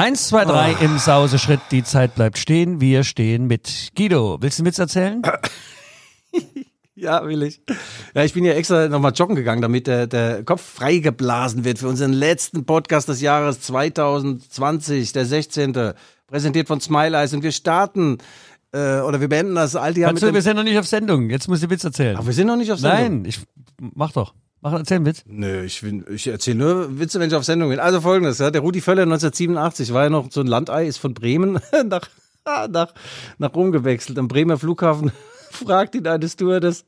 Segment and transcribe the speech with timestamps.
[0.00, 1.60] Eins, zwei, drei im Sauseschritt.
[1.70, 2.80] Die Zeit bleibt stehen.
[2.80, 4.38] Wir stehen mit Guido.
[4.40, 5.22] Willst du einen Witz erzählen?
[6.94, 7.62] Ja, will ich.
[8.14, 11.88] Ja, ich bin ja extra nochmal joggen gegangen, damit der, der Kopf freigeblasen wird für
[11.88, 15.94] unseren letzten Podcast des Jahres 2020, der 16.
[16.26, 17.32] Präsentiert von Smile Eyes.
[17.32, 18.18] Und wir starten,
[18.72, 21.30] äh, oder wir beenden das alte Jahr mit wir dem, sind noch nicht auf Sendung.
[21.30, 22.18] Jetzt musst du Witz erzählen.
[22.20, 23.22] Ach, wir sind noch nicht auf Sendung.
[23.22, 23.40] Nein, ich
[23.78, 24.34] mach doch.
[24.62, 25.22] Mach, erzähl einen Witz.
[25.26, 27.80] Nö, ich, bin- ich erzähle nur Witze, wenn ich auf Sendung bin.
[27.80, 31.14] Also folgendes, ja, der Rudi Völler 1987 war ja noch so ein Landei, ist von
[31.14, 32.08] Bremen nach,
[32.68, 32.92] nach,
[33.38, 34.18] nach Rom gewechselt.
[34.18, 35.12] Am Bremer Flughafen
[35.50, 36.84] fragt ihn eine Stewardess,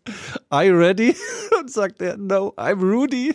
[0.51, 1.17] are you ready?
[1.61, 3.35] Und sagt er, no, I'm Rudi.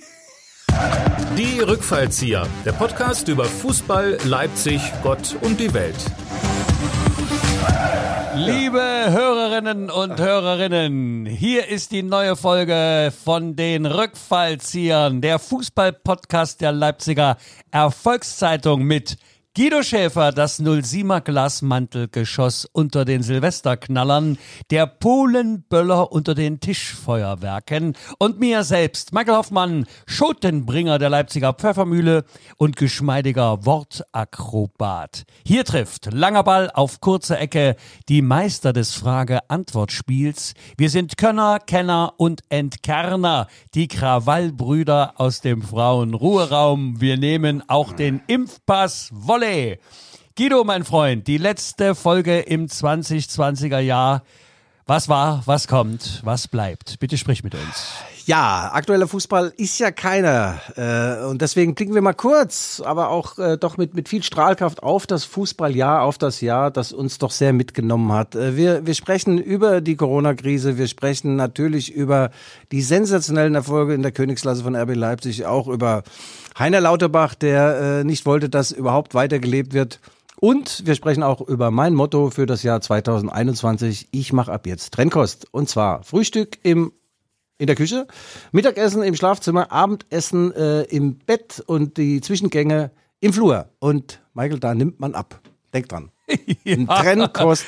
[1.36, 5.96] Die Rückfallzieher, der Podcast über Fußball, Leipzig, Gott und die Welt.
[8.36, 8.80] Liebe
[9.10, 17.38] Hörerinnen und Hörerinnen, hier ist die neue Folge von den Rückfallziehern, der Fußball-Podcast der Leipziger
[17.72, 19.18] Erfolgszeitung mit
[19.58, 24.38] Guido Schäfer, das 07er Glasmantelgeschoss unter den Silvesterknallern,
[24.70, 32.26] der Polenböller unter den Tischfeuerwerken und mir selbst, Michael Hoffmann, Schotenbringer der Leipziger Pfeffermühle
[32.58, 35.24] und geschmeidiger Wortakrobat.
[35.44, 37.78] Hier trifft langer Ball auf kurze Ecke
[38.10, 40.54] die Meister des Frage-Antwort-Spiels.
[40.78, 47.02] Wir sind Könner, Kenner und Entkerner, die Krawallbrüder aus dem Frauenruheraum.
[47.02, 49.10] Wir nehmen auch den Impfpass
[49.48, 49.80] Volley.
[50.36, 54.24] Guido, mein Freund, die letzte Folge im 2020er Jahr.
[54.86, 57.00] Was war, was kommt, was bleibt?
[57.00, 57.94] Bitte sprich mit uns.
[58.28, 60.60] Ja, aktueller Fußball ist ja keiner.
[60.76, 64.84] Äh, und deswegen blicken wir mal kurz, aber auch äh, doch mit, mit viel Strahlkraft
[64.84, 68.36] auf das Fußballjahr, auf das Jahr, das uns doch sehr mitgenommen hat.
[68.36, 72.32] Äh, wir, wir sprechen über die Corona-Krise, wir sprechen natürlich über
[72.74, 76.04] die sensationellen Erfolge in der Königsklasse von RB Leipzig, auch über
[76.60, 80.02] Heiner Lauterbach, der nicht wollte, dass überhaupt weitergelebt wird.
[80.36, 84.10] Und wir sprechen auch über mein Motto für das Jahr 2021.
[84.12, 85.48] Ich mache ab jetzt Trennkost.
[85.52, 86.92] Und zwar Frühstück im
[87.58, 88.08] in der Küche,
[88.52, 93.70] Mittagessen im Schlafzimmer, Abendessen äh, im Bett und die Zwischengänge im Flur.
[93.80, 95.42] Und Michael, da nimmt man ab.
[95.74, 96.12] Denk dran.
[96.66, 97.66] Ein Trennkost.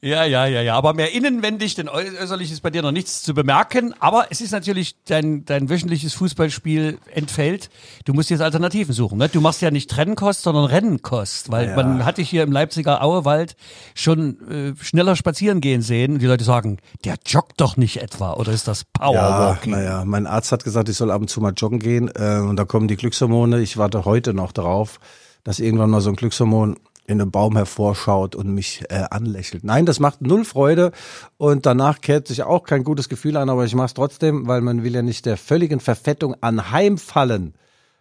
[0.00, 0.74] Ja, ja, ja, ja.
[0.74, 3.94] Aber mehr innenwendig, denn äu- äußerlich ist bei dir noch nichts zu bemerken.
[4.00, 7.70] Aber es ist natürlich dein, dein wöchentliches Fußballspiel entfällt.
[8.04, 9.18] Du musst jetzt Alternativen suchen.
[9.18, 9.28] Ne?
[9.28, 11.50] Du machst ja nicht Trennkost, sondern Rennkost.
[11.50, 11.76] Weil Ja.
[11.76, 13.56] man hat dich hier im Leipziger Auewald
[13.94, 16.14] schon äh, schneller spazieren gehen sehen.
[16.14, 18.32] Und die Leute sagen, der joggt doch nicht etwa.
[18.34, 19.72] Oder ist das Ja, Powerwalking?
[19.72, 22.10] naja, mein Arzt hat gesagt, ich soll ab und zu mal joggen gehen.
[22.14, 23.60] Äh, und da kommen die Glückshormone.
[23.60, 24.98] Ich warte heute noch darauf,
[25.44, 26.76] dass irgendwann mal so ein Glückshormon
[27.06, 29.64] in einem Baum hervorschaut und mich äh, anlächelt.
[29.64, 30.92] Nein, das macht null Freude
[31.36, 34.60] und danach kehrt sich auch kein gutes Gefühl an, aber ich mache es trotzdem, weil
[34.60, 37.54] man will ja nicht der völligen Verfettung anheimfallen.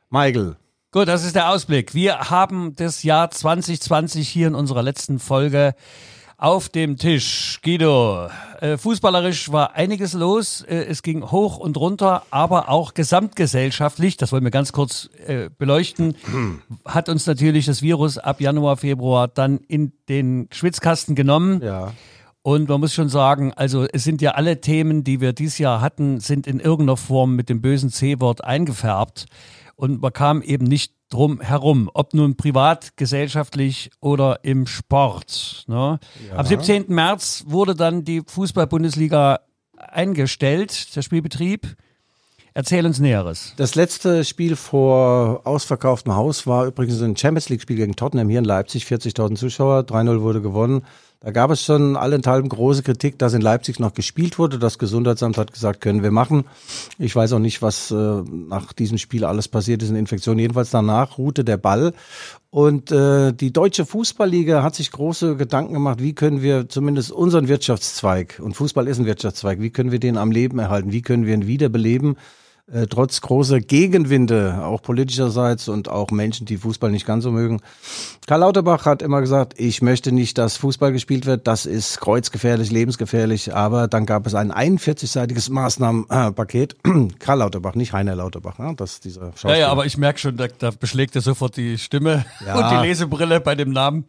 [0.09, 0.55] Michael,
[0.93, 1.93] Gut, das ist der Ausblick.
[1.93, 5.73] Wir haben das Jahr 2020 hier in unserer letzten Folge
[6.41, 7.59] auf dem Tisch.
[7.63, 8.27] Guido,
[8.59, 10.61] äh, fußballerisch war einiges los.
[10.61, 15.51] Äh, es ging hoch und runter, aber auch gesamtgesellschaftlich, das wollen wir ganz kurz äh,
[15.55, 16.15] beleuchten,
[16.85, 21.61] hat uns natürlich das Virus ab Januar, Februar dann in den Schwitzkasten genommen.
[21.63, 21.93] ja.
[22.43, 25.79] Und man muss schon sagen, also es sind ja alle Themen, die wir dieses Jahr
[25.79, 29.27] hatten, sind in irgendeiner Form mit dem bösen C-Wort eingefärbt.
[29.75, 35.65] Und man kam eben nicht drum herum, ob nun privat, gesellschaftlich oder im Sport.
[35.67, 35.99] Ne?
[36.35, 36.85] Am 17.
[36.87, 39.41] März wurde dann die Fußball-Bundesliga
[39.77, 41.75] eingestellt, der Spielbetrieb.
[42.53, 43.53] Erzähl uns Näheres.
[43.55, 48.39] Das letzte Spiel vor ausverkauftem Haus war übrigens ein Champions League Spiel gegen Tottenham hier
[48.39, 50.83] in Leipzig, 40.000 Zuschauer, 3-0 wurde gewonnen.
[51.23, 54.57] Da gab es schon allenthalben große Kritik, dass in Leipzig noch gespielt wurde.
[54.57, 56.45] Das Gesundheitsamt hat gesagt, können wir machen.
[56.97, 60.39] Ich weiß auch nicht, was äh, nach diesem Spiel alles passiert ist in Infektion.
[60.39, 61.93] Jedenfalls danach ruhte der Ball.
[62.49, 67.47] Und äh, die deutsche Fußballliga hat sich große Gedanken gemacht, wie können wir zumindest unseren
[67.47, 71.27] Wirtschaftszweig, und Fußball ist ein Wirtschaftszweig, wie können wir den am Leben erhalten, wie können
[71.27, 72.17] wir ihn wiederbeleben,
[72.73, 77.59] äh, trotz großer Gegenwinde, auch politischerseits und auch Menschen, die Fußball nicht ganz so mögen.
[78.27, 82.71] Karl Lauterbach hat immer gesagt, ich möchte nicht, dass Fußball gespielt wird, das ist kreuzgefährlich,
[82.71, 86.77] lebensgefährlich, aber dann gab es ein 41-seitiges Maßnahmenpaket.
[87.19, 88.73] Karl Lauterbach, nicht Heiner Lauterbach, ne?
[88.77, 89.57] das ist dieser Ja, Schauspieler.
[89.57, 92.55] ja, aber ich merke schon, da, da beschlägt er sofort die Stimme Ja.
[92.75, 94.05] und die Lesebrille bei dem Namen.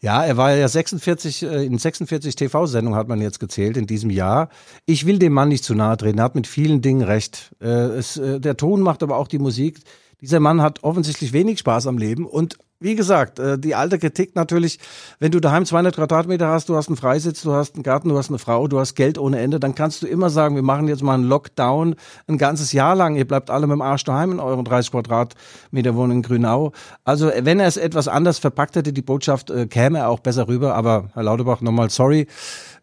[0.00, 4.10] Ja, er war ja 46, äh, in 46 TV-Sendungen hat man jetzt gezählt in diesem
[4.10, 4.48] Jahr.
[4.86, 7.54] Ich will dem Mann nicht zu nahe treten, er hat mit vielen Dingen recht.
[7.60, 9.80] Äh, es, äh, der Ton macht aber auch die Musik.
[10.20, 14.34] Dieser Mann hat offensichtlich wenig Spaß am Leben und wie gesagt, äh, die alte Kritik
[14.34, 14.78] natürlich,
[15.18, 18.16] wenn du daheim 200 Quadratmeter hast, du hast einen Freisitz, du hast einen Garten, du
[18.16, 20.88] hast eine Frau, du hast Geld ohne Ende, dann kannst du immer sagen, wir machen
[20.88, 21.94] jetzt mal einen Lockdown
[22.26, 23.16] ein ganzes Jahr lang.
[23.16, 26.72] Ihr bleibt alle mit dem Arsch daheim in euren 30 Quadratmeter Wohnung in Grünau.
[27.04, 30.48] Also wenn er es etwas anders verpackt hätte, die Botschaft, äh, käme er auch besser
[30.48, 30.74] rüber.
[30.74, 32.26] Aber Herr Lauterbach, nochmal sorry,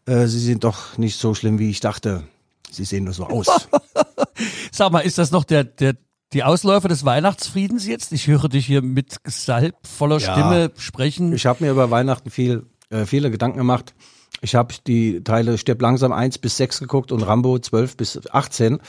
[0.05, 2.23] äh, Sie sind doch nicht so schlimm, wie ich dachte.
[2.69, 3.47] Sie sehen nur so aus.
[4.71, 5.95] Sag mal, ist das noch der, der
[6.33, 8.11] die Ausläufer des Weihnachtsfriedens jetzt?
[8.11, 11.33] Ich höre dich hier mit Salb voller ja, Stimme sprechen.
[11.33, 13.93] Ich habe mir über Weihnachten viel, äh, viele Gedanken gemacht.
[14.41, 18.79] Ich habe die Teile Stirb langsam 1 bis 6 geguckt und Rambo 12 bis 18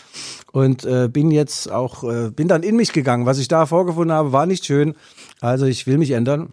[0.52, 3.24] und äh, bin jetzt auch, äh, bin dann in mich gegangen.
[3.24, 4.94] Was ich da vorgefunden habe, war nicht schön.
[5.40, 6.52] Also ich will mich ändern.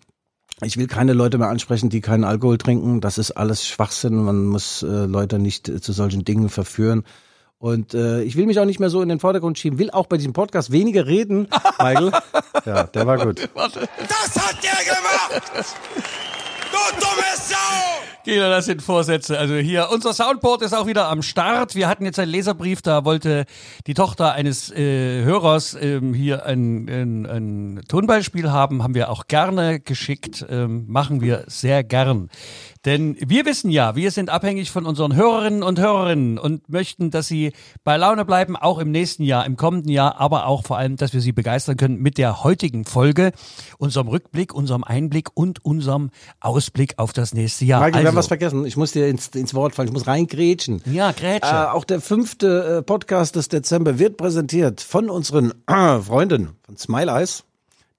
[0.62, 3.02] Ich will keine Leute mehr ansprechen, die keinen Alkohol trinken.
[3.02, 4.24] Das ist alles Schwachsinn.
[4.24, 7.04] Man muss äh, Leute nicht äh, zu solchen Dingen verführen.
[7.58, 10.08] Und äh, ich will mich auch nicht mehr so in den Vordergrund schieben, will auch
[10.08, 11.48] bei diesem Podcast weniger reden,
[11.80, 12.12] Michael.
[12.66, 13.50] ja, der war gut.
[13.56, 15.76] Das hat der gemacht!
[16.72, 17.56] Du dumme Sau!
[18.26, 19.38] Genau, das sind Vorsätze.
[19.38, 21.76] Also hier, unser Soundboard ist auch wieder am Start.
[21.76, 23.46] Wir hatten jetzt einen Leserbrief, da wollte
[23.86, 28.82] die Tochter eines äh, Hörers ähm, hier ein, ein, ein Tonbeispiel haben.
[28.82, 30.44] Haben wir auch gerne geschickt.
[30.50, 32.30] Ähm, machen wir sehr gern.
[32.86, 37.28] Denn wir wissen ja, wir sind abhängig von unseren Hörerinnen und Hörerinnen und möchten, dass
[37.28, 37.52] sie
[37.84, 41.12] bei Laune bleiben, auch im nächsten Jahr, im kommenden Jahr, aber auch vor allem, dass
[41.14, 43.32] wir sie begeistern können mit der heutigen Folge,
[43.80, 47.80] unserem Rückblick, unserem Einblick und unserem Ausblick auf das nächste Jahr.
[47.80, 48.66] Michael, also, wir haben also was vergessen.
[48.66, 49.88] Ich muss dir ins, ins Wort fallen.
[49.88, 50.82] Ich muss reingrätschen.
[50.86, 51.50] Ja, grätsche.
[51.50, 56.78] Äh, auch der fünfte äh, Podcast des Dezember wird präsentiert von unseren äh, Freunden von
[56.78, 57.44] Smile Eyes.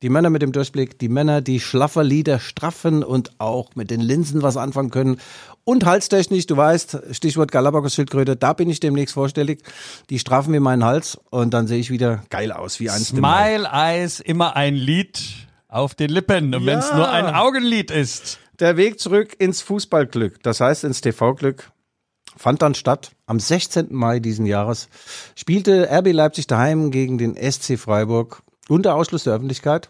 [0.03, 4.01] Die Männer mit dem Durchblick, die Männer, die schlaffer Lieder straffen und auch mit den
[4.01, 5.19] Linsen was anfangen können.
[5.65, 9.63] Und halstechnisch, du weißt, Stichwort Galapagos-Schildkröte, da bin ich demnächst vorstellig.
[10.11, 13.69] Die strafen mir meinen Hals und dann sehe ich wieder geil aus, wie ein Smile
[13.73, 15.19] Eyes, immer ein Lied
[15.67, 16.55] auf den Lippen.
[16.55, 16.67] Und ja.
[16.67, 18.39] wenn es nur ein Augenlied ist.
[18.61, 21.71] Der Weg zurück ins Fußballglück, das heißt ins TV-Glück,
[22.37, 23.89] fand dann statt am 16.
[23.91, 24.89] Mai diesen Jahres.
[25.35, 29.89] Spielte RB Leipzig daheim gegen den SC Freiburg unter Ausschluss der Öffentlichkeit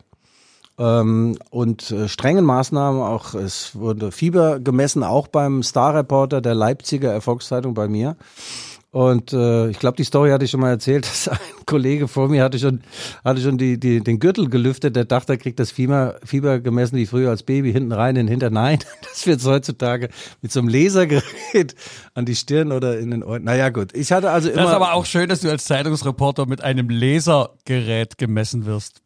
[0.78, 3.00] ähm, und äh, strengen Maßnahmen.
[3.00, 8.16] Auch es wurde Fieber gemessen, auch beim Star-Reporter der Leipziger Erfolgszeitung bei mir.
[8.96, 12.30] Und äh, ich glaube, die Story hatte ich schon mal erzählt, dass ein Kollege vor
[12.30, 12.80] mir hatte schon,
[13.22, 16.96] hatte schon die, die, den Gürtel gelüftet, der dachte, er kriegt das Fieber, Fieber gemessen
[16.96, 18.54] wie früher als Baby, hinten rein, in den Hintern.
[18.54, 20.08] Nein, das wird heutzutage
[20.40, 21.74] mit so einem Lasergerät
[22.14, 23.44] an die Stirn oder in den Ohren.
[23.44, 23.94] Naja, gut.
[23.94, 24.62] Ich hatte also immer.
[24.62, 29.02] Das ist aber auch schön, dass du als Zeitungsreporter mit einem Lasergerät gemessen wirst.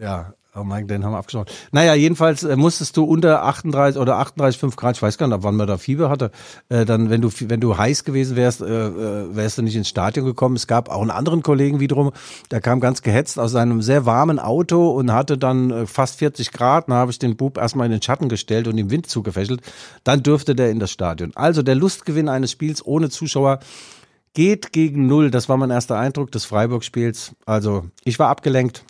[0.00, 1.50] Ja, Oh mein, den haben wir abgeschaut.
[1.70, 5.44] Naja, jedenfalls äh, musstest du unter 38 oder 38,5 Grad, ich weiß gar nicht, ab
[5.44, 6.30] wann man da Fieber hatte,
[6.68, 9.88] äh, dann, wenn du, wenn du heiß gewesen wärst, äh, äh, wärst du nicht ins
[9.88, 10.56] Stadion gekommen.
[10.56, 12.12] Es gab auch einen anderen Kollegen wiederum,
[12.50, 16.52] der kam ganz gehetzt aus seinem sehr warmen Auto und hatte dann äh, fast 40
[16.52, 16.90] Grad.
[16.90, 19.62] Da habe ich den Bub erstmal in den Schatten gestellt und ihm Wind zugefächelt.
[20.04, 21.32] Dann durfte der in das Stadion.
[21.34, 23.60] Also der Lustgewinn eines Spiels ohne Zuschauer
[24.34, 25.30] geht gegen Null.
[25.30, 27.32] Das war mein erster Eindruck des Freiburg-Spiels.
[27.46, 28.84] Also ich war abgelenkt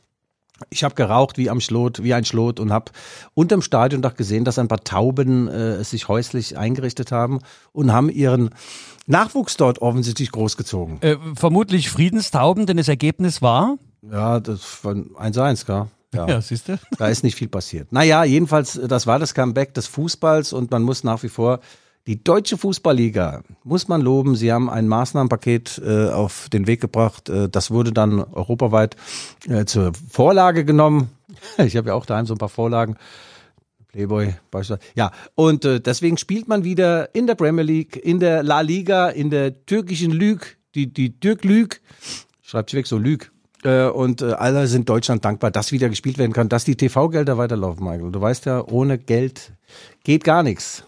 [0.70, 2.92] ich habe geraucht wie am Schlot, wie ein Schlot und habe
[3.34, 7.40] unterm Stadiondach gesehen, dass ein paar Tauben äh, sich häuslich eingerichtet haben
[7.72, 8.50] und haben ihren
[9.06, 11.02] Nachwuchs dort offensichtlich großgezogen.
[11.02, 13.78] Äh, vermutlich Friedenstauben, denn das Ergebnis war?
[14.10, 15.88] Ja, das war 1-1, klar.
[16.14, 16.78] Ja, ja siehst du?
[16.98, 17.92] Da ist nicht viel passiert.
[17.92, 21.60] Naja, jedenfalls, das war das Comeback des Fußballs und man muss nach wie vor
[22.06, 24.34] die Deutsche Fußballliga muss man loben.
[24.34, 27.28] Sie haben ein Maßnahmenpaket äh, auf den Weg gebracht.
[27.28, 28.96] Äh, das wurde dann europaweit
[29.48, 31.10] äh, zur Vorlage genommen.
[31.58, 32.96] Ich habe ja auch daheim so ein paar Vorlagen.
[33.88, 34.92] Playboy beispielsweise.
[34.94, 39.08] Ja, und äh, deswegen spielt man wieder in der Premier League, in der La Liga,
[39.08, 41.80] in der türkischen Lüg, die, die Türk Lüg,
[42.42, 43.32] schreibt sich weg so Lüg.
[43.64, 47.38] Äh, und äh, alle sind Deutschland dankbar, dass wieder gespielt werden kann, dass die TV-Gelder
[47.38, 48.12] weiterlaufen, Michael.
[48.12, 49.52] Du weißt ja, ohne Geld
[50.04, 50.84] geht gar nichts.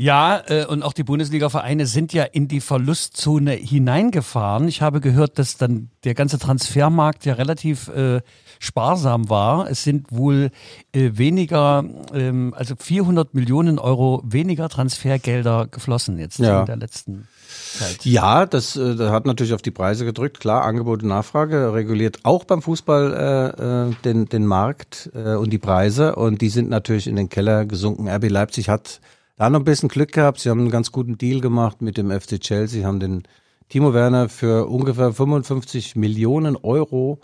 [0.00, 4.66] Ja, äh, und auch die Bundesliga-Vereine sind ja in die Verlustzone hineingefahren.
[4.66, 8.22] Ich habe gehört, dass dann der ganze Transfermarkt ja relativ äh,
[8.58, 9.70] sparsam war.
[9.70, 10.52] Es sind wohl
[10.92, 16.60] äh, weniger, ähm, also 400 Millionen Euro weniger Transfergelder geflossen jetzt ja.
[16.60, 17.28] in der letzten
[17.74, 18.02] Zeit.
[18.06, 20.40] Ja, das, äh, das hat natürlich auf die Preise gedrückt.
[20.40, 23.12] Klar, Angebot und Nachfrage reguliert auch beim Fußball
[23.60, 26.16] äh, äh, den, den Markt äh, und die Preise.
[26.16, 28.08] Und die sind natürlich in den Keller gesunken.
[28.08, 29.02] RB Leipzig hat
[29.40, 30.38] da noch ein bisschen Glück gehabt.
[30.38, 33.22] Sie haben einen ganz guten Deal gemacht mit dem FC Chelsea, haben den
[33.70, 37.20] Timo Werner für ungefähr 55 Millionen Euro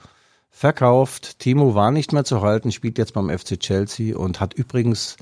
[0.49, 1.40] verkauft.
[1.40, 5.18] Timo war nicht mehr zu halten, spielt jetzt beim FC Chelsea und hat übrigens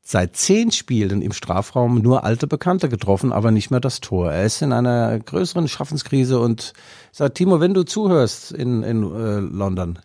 [0.00, 4.30] seit zehn Spielen im Strafraum nur alte Bekannte getroffen, aber nicht mehr das Tor.
[4.30, 6.72] Er ist in einer größeren Schaffenskrise und
[7.10, 9.98] sagt, Timo, wenn du zuhörst in, in äh, London,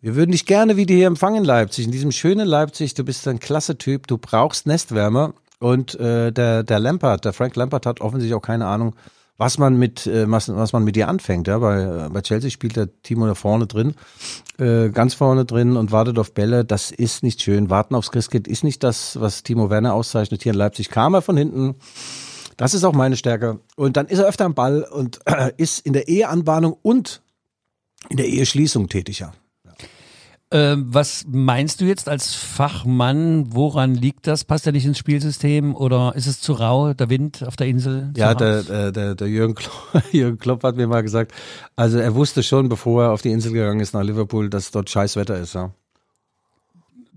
[0.00, 2.94] Wir würden dich gerne wieder hier empfangen in Leipzig, in diesem schönen Leipzig.
[2.94, 5.34] Du bist ein klasse Typ, du brauchst Nestwärme.
[5.60, 8.94] Und äh, der, der Lampard, der Frank Lampard hat offensichtlich auch keine Ahnung,
[9.38, 11.46] was man mit, äh, was, was man mit dir anfängt.
[11.46, 11.58] Ja?
[11.58, 13.94] Bei, bei Chelsea spielt der Timo da vorne drin,
[14.58, 16.64] äh, ganz vorne drin und wartet auf Bälle.
[16.64, 17.70] Das ist nicht schön.
[17.70, 20.42] Warten aufs Christkind ist nicht das, was Timo Werner auszeichnet.
[20.42, 21.76] Hier in Leipzig kam er von hinten.
[22.56, 23.60] Das ist auch meine Stärke.
[23.76, 27.22] Und dann ist er öfter am Ball und äh, ist in der Eheanbahnung und
[28.08, 29.32] in der Eheschließung tätig, ja.
[30.50, 33.54] Ähm, was meinst du jetzt als Fachmann?
[33.54, 34.44] Woran liegt das?
[34.44, 38.12] Passt er nicht ins Spielsystem oder ist es zu rau, der Wind auf der Insel?
[38.16, 41.32] Ja, der, der, der, der Jürgen, Klopp, Jürgen Klopp hat mir mal gesagt,
[41.76, 44.88] also er wusste schon, bevor er auf die Insel gegangen ist nach Liverpool, dass dort
[44.88, 45.54] scheiß Wetter ist.
[45.54, 45.72] Ja.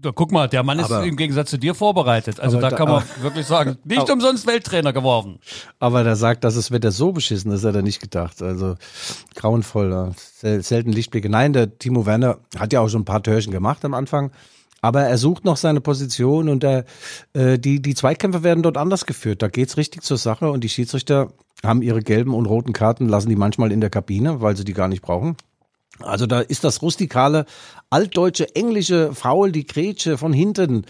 [0.02, 2.40] Da, guck mal, der Mann ist Aber- im Gegensatz zu dir vorbereitet.
[2.40, 5.40] Also Aber da da- kann man aber- wirklich sagen, nicht umsonst Welttrainer geworden.
[5.80, 8.42] Aber der sagt, dass das Wetter so beschissen ist, hat er nicht gedacht.
[8.42, 8.76] Also
[9.36, 11.30] grauenvoll, selten Lichtblicke.
[11.30, 14.32] Nein, der Timo Werner hat ja auch schon ein paar Törchen gemacht am Anfang.
[14.84, 16.86] Aber er sucht noch seine Position und der,
[17.34, 19.44] äh, die, die Zweikämpfe werden dort anders geführt.
[19.44, 21.28] Da geht's richtig zur Sache und die Schiedsrichter
[21.64, 24.74] haben ihre gelben und roten Karten, lassen die manchmal in der Kabine, weil sie die
[24.74, 25.36] gar nicht brauchen.
[26.00, 27.46] Also da ist das rustikale,
[27.90, 30.86] altdeutsche, englische Faul, die Grätsche von hinten.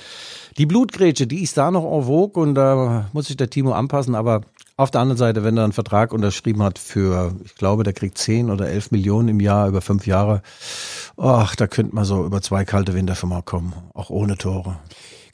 [0.57, 4.15] Die Blutgrätsche, die ist da noch en vogue und da muss sich der Timo anpassen.
[4.15, 4.41] Aber
[4.77, 8.17] auf der anderen Seite, wenn er einen Vertrag unterschrieben hat für, ich glaube, der kriegt
[8.17, 10.41] 10 oder 11 Millionen im Jahr über fünf Jahre.
[11.17, 14.77] Ach, da könnte man so über zwei kalte Winter schon mal kommen, auch ohne Tore.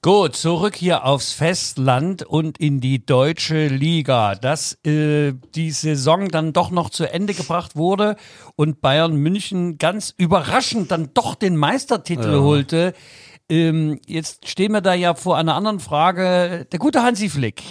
[0.08, 4.36] Gut, zurück hier aufs Festland und in die deutsche Liga.
[4.36, 8.16] Dass äh, die Saison dann doch noch zu Ende gebracht wurde
[8.56, 12.94] und Bayern München ganz überraschend dann doch den Meistertitel holte.
[13.50, 16.66] Ähm, jetzt stehen wir da ja vor einer anderen Frage.
[16.72, 17.62] Der gute Hansi Flick,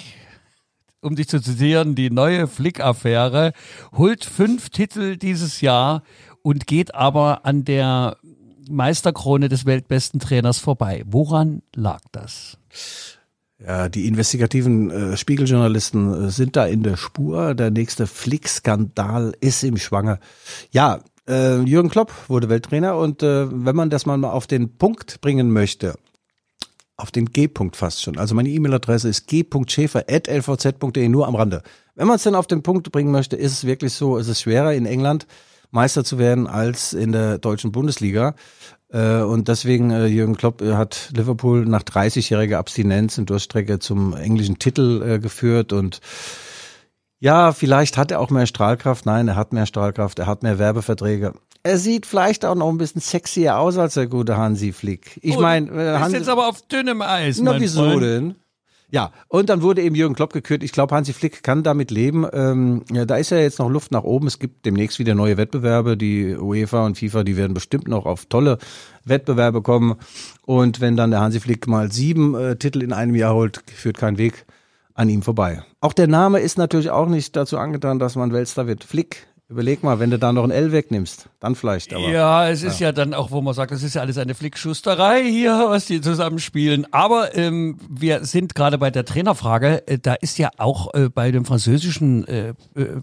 [1.01, 3.55] um dich zu zitieren, die neue Flick-Affäre,
[3.97, 6.03] holt fünf Titel dieses Jahr
[6.43, 8.19] und geht aber an der
[8.69, 11.03] Meisterkrone des weltbesten Trainers vorbei.
[11.07, 12.59] Woran lag das?
[13.59, 17.55] Ja, die investigativen äh, Spiegeljournalisten äh, sind da in der Spur.
[17.55, 20.19] Der nächste Flick-Skandal ist im Schwange.
[20.71, 25.23] Ja, äh, Jürgen Klopp wurde Welttrainer und äh, wenn man das mal auf den Punkt
[25.23, 25.95] bringen möchte,
[26.99, 28.19] auf den G-Punkt fast schon.
[28.19, 31.63] Also meine E-Mail-Adresse ist g.schäfer.lvz.de, nur am Rande.
[31.95, 34.43] Wenn man es denn auf den Punkt bringen möchte, ist es wirklich so, es ist
[34.43, 35.27] schwerer in England
[35.71, 38.35] Meister zu werden als in der deutschen Bundesliga.
[38.93, 44.15] Äh, Und deswegen, äh, Jürgen Klopp äh, hat Liverpool nach 30-jähriger Abstinenz und Durchstrecke zum
[44.15, 46.01] englischen Titel geführt und
[47.19, 49.07] ja, vielleicht hat er auch mehr Strahlkraft.
[49.07, 51.33] Nein, er hat mehr Strahlkraft, er hat mehr Werbeverträge.
[51.63, 55.19] Er sieht vielleicht auch noch ein bisschen sexier aus als der gute Hansi Flick.
[55.23, 57.41] Ich meine, äh, ist Hansi, jetzt aber auf dünnem Eis.
[57.41, 58.03] na wieso Freund.
[58.03, 58.35] denn?
[58.89, 60.63] Ja, und dann wurde eben Jürgen Klopp gekürt.
[60.63, 62.25] Ich glaube, Hansi Flick kann damit leben.
[62.33, 64.29] Ähm, ja, da ist ja jetzt noch Luft nach oben.
[64.29, 65.97] Es gibt demnächst wieder neue Wettbewerbe.
[65.97, 68.59] Die UEFA und FIFA, die werden bestimmt noch auf tolle
[69.05, 69.97] Wettbewerbe kommen.
[70.43, 73.99] Und wenn dann der Hansi Flick mal sieben äh, Titel in einem Jahr holt, führt
[73.99, 74.47] kein Weg
[74.95, 75.63] an ihm vorbei.
[75.81, 78.85] Auch der Name ist natürlich auch nicht dazu angetan, dass man Weltstar wird.
[78.85, 81.95] Flick, überleg mal, wenn du da noch ein L wegnimmst, dann vielleicht.
[81.95, 82.91] Aber Ja, es ist ja.
[82.93, 86.87] dann auch, wo man sagt, das ist ja alles eine Flickschusterei hier, was die zusammenspielen.
[86.93, 89.87] Aber ähm, wir sind gerade bei der Trainerfrage.
[89.87, 92.55] Äh, da ist ja auch äh, bei dem französischen äh, äh,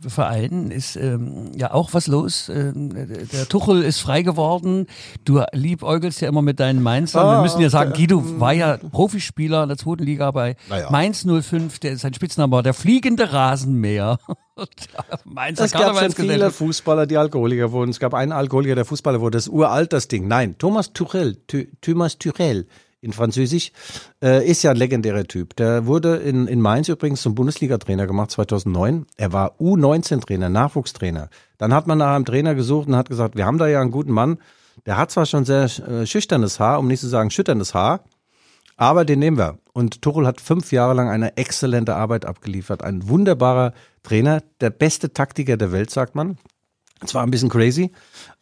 [0.05, 2.50] Verein ist ähm, ja auch was los.
[2.50, 2.89] Ähm,
[3.31, 4.88] der Tuchel ist frei geworden.
[5.25, 7.25] Du liebäugelst ja immer mit deinen Mainzern.
[7.25, 10.89] Wir Ah, müssen ja sagen, Guido war ja Profispieler in der zweiten Liga bei Naja.
[10.91, 11.79] Mainz 05.
[11.79, 14.17] Der, sein Spitzname war der fliegende Rasenmäher.
[15.25, 16.51] Mainzer Es gab schon viele.
[16.51, 17.89] Fußballer, die Alkoholiker wurden.
[17.91, 19.38] Es gab einen Alkoholiker, der Fußballer wurde.
[19.38, 20.27] Das ist uralt, das Ding.
[20.27, 22.67] Nein, Thomas Tuchel, Thu- Thomas Tuchel
[23.01, 23.72] in Französisch,
[24.24, 25.55] äh, ist ja ein legendärer Typ.
[25.57, 29.05] Der wurde in, in Mainz übrigens zum Bundesliga-Trainer gemacht 2009.
[29.17, 31.29] Er war U19-Trainer, Nachwuchstrainer.
[31.57, 33.91] Dann hat man nach einem Trainer gesucht und hat gesagt, wir haben da ja einen
[33.91, 34.38] guten Mann.
[34.86, 38.05] Der hat zwar schon sehr äh, schüchternes Haar, um nicht zu sagen schütterndes Haar,
[38.83, 39.59] aber den nehmen wir.
[39.71, 42.83] Und Tuchel hat fünf Jahre lang eine exzellente Arbeit abgeliefert.
[42.83, 43.71] Ein wunderbarer
[44.03, 46.37] Trainer, der beste Taktiker der Welt, sagt man.
[47.05, 47.91] Zwar ein bisschen crazy,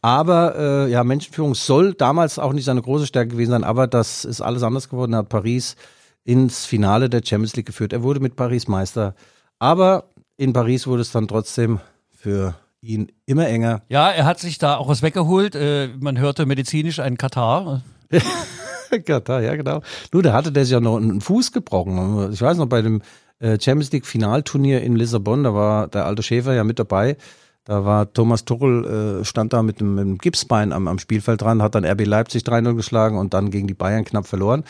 [0.02, 4.24] aber äh, ja, Menschenführung soll damals auch nicht seine große Stärke gewesen sein, aber das
[4.24, 5.14] ist alles anders geworden.
[5.14, 5.76] Er hat Paris
[6.24, 7.94] ins Finale der Champions League geführt.
[7.94, 9.16] Er wurde mit Paris Meister.
[9.60, 10.06] Aber
[10.38, 11.80] in Paris wurde es dann trotzdem
[12.16, 13.82] für ihn immer enger.
[13.90, 15.56] Ja, er hat sich da auch was weggeholt.
[15.56, 17.84] Äh, man hörte medizinisch einen Katar.
[19.06, 19.82] Katar, ja genau.
[20.12, 22.32] Nur da hatte der sich ja noch einen Fuß gebrochen.
[22.32, 23.02] Ich weiß noch, bei dem
[23.40, 27.18] äh, Champions League Finalturnier in Lissabon, da war der alte Schäfer ja mit dabei.
[27.64, 31.42] Da war Thomas Tuchel, äh, stand da mit dem, mit dem Gipsbein am, am Spielfeld
[31.42, 34.64] dran, hat dann RB Leipzig 3-0 geschlagen und dann gegen die Bayern knapp verloren.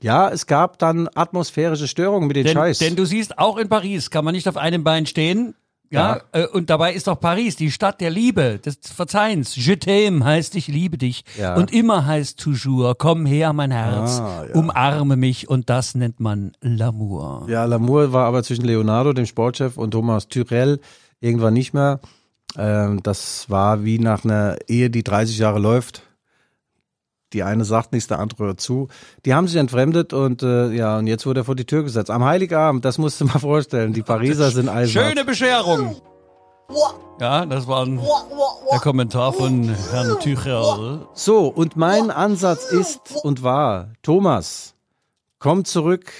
[0.00, 2.78] Ja, es gab dann atmosphärische Störungen mit den Denn, Scheiß.
[2.78, 5.54] denn du siehst, auch in Paris kann man nicht auf einem Bein stehen.
[5.92, 9.56] Ja, äh, und dabei ist doch Paris die Stadt der Liebe, des Verzeihens.
[9.56, 11.24] Je t'aime heißt ich liebe dich.
[11.38, 11.56] Ja.
[11.56, 14.54] Und immer heißt toujours, komm her, mein Herz, Ah, ja.
[14.54, 17.48] umarme mich und das nennt man L'amour.
[17.50, 20.78] Ja, L'amour war aber zwischen Leonardo, dem Sportchef, und Thomas Tyrell
[21.20, 22.00] irgendwann nicht mehr.
[22.56, 26.02] Ähm, das war wie nach einer Ehe, die 30 Jahre läuft.
[27.32, 28.88] Die eine sagt nichts, der andere hört zu.
[29.24, 32.10] Die haben sich entfremdet und äh, ja, und jetzt wurde er vor die Tür gesetzt.
[32.10, 33.92] Am Heiligabend, das musst du mal vorstellen.
[33.92, 35.04] Die Pariser sind eisern.
[35.04, 35.96] Schöne Bescherung.
[37.20, 38.00] Ja, das war ein,
[38.70, 41.06] der Kommentar von Herrn Tücherl.
[41.14, 44.74] So, und mein Ansatz ist und war, Thomas,
[45.38, 46.12] komm zurück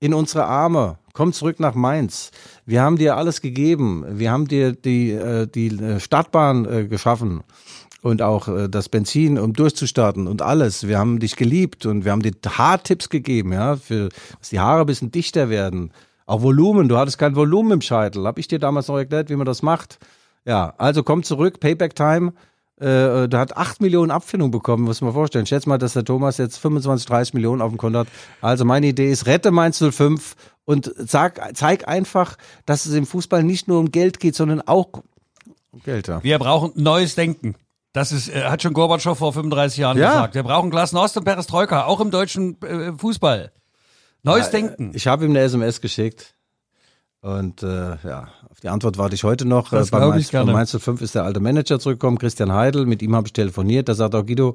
[0.00, 2.30] in unsere Arme, komm zurück nach Mainz.
[2.64, 4.04] Wir haben dir alles gegeben.
[4.08, 7.42] Wir haben dir die, äh, die äh, Stadtbahn äh, geschaffen
[8.06, 10.86] und auch äh, das Benzin, um durchzustarten und alles.
[10.86, 14.80] Wir haben dich geliebt und wir haben dir Haartipps gegeben, ja, für dass die Haare
[14.82, 15.90] ein bisschen dichter werden.
[16.24, 18.24] Auch Volumen, du hattest kein Volumen im Scheitel.
[18.26, 19.98] Hab ich dir damals noch erklärt, wie man das macht.
[20.44, 22.32] Ja, also komm zurück, Payback Time.
[22.78, 25.46] Äh, da hat 8 Millionen Abfindung bekommen, muss man vorstellen.
[25.46, 28.08] Schätz mal, dass der Thomas jetzt 25, 30 Millionen auf dem Konto hat.
[28.40, 32.36] Also meine Idee ist, rette Mainz 05 und sag, zeig einfach,
[32.66, 35.02] dass es im Fußball nicht nur um Geld geht, sondern auch
[35.72, 36.06] um Geld.
[36.06, 36.22] Ja.
[36.22, 37.56] Wir brauchen neues Denken.
[37.96, 40.08] Das ist, äh, hat schon Gorbatschow vor 35 Jahren Ja.
[40.08, 40.34] gesagt.
[40.34, 43.52] Wir brauchen Glasnost und Perestroika, auch im deutschen äh, Fußball.
[44.22, 44.90] Neues Denken.
[44.94, 46.34] Ich habe ihm eine SMS geschickt.
[47.22, 49.70] Und äh, ja, auf die Antwort warte ich heute noch.
[49.70, 50.46] Das Äh, bei Mainz, ich gerne.
[50.46, 52.84] bei Mainz 05 ist der alte Manager zurückgekommen, Christian Heidel.
[52.84, 53.88] Mit ihm habe ich telefoniert.
[53.88, 54.54] Da sagt auch Guido,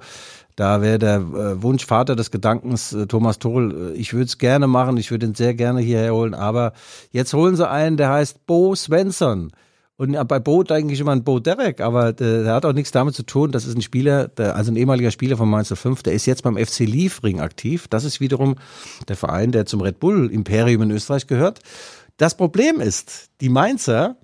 [0.55, 3.93] da wäre der äh, Wunsch Vater des Gedankens äh, Thomas Tuchel.
[3.95, 6.35] Äh, ich würde es gerne machen, ich würde ihn sehr gerne hierher holen.
[6.35, 6.73] Aber
[7.09, 9.51] jetzt holen sie einen, der heißt Bo Svensson.
[9.97, 12.91] Und bei Bo denke ich immer an Bo Derek, aber äh, der hat auch nichts
[12.91, 13.51] damit zu tun.
[13.51, 16.41] Das ist ein Spieler, der, also ein ehemaliger Spieler von Mainz 05, der ist jetzt
[16.41, 17.87] beim FC Liefring aktiv.
[17.87, 18.55] Das ist wiederum
[19.07, 21.59] der Verein, der zum Red Bull Imperium in Österreich gehört.
[22.17, 24.15] Das Problem ist, die Mainzer,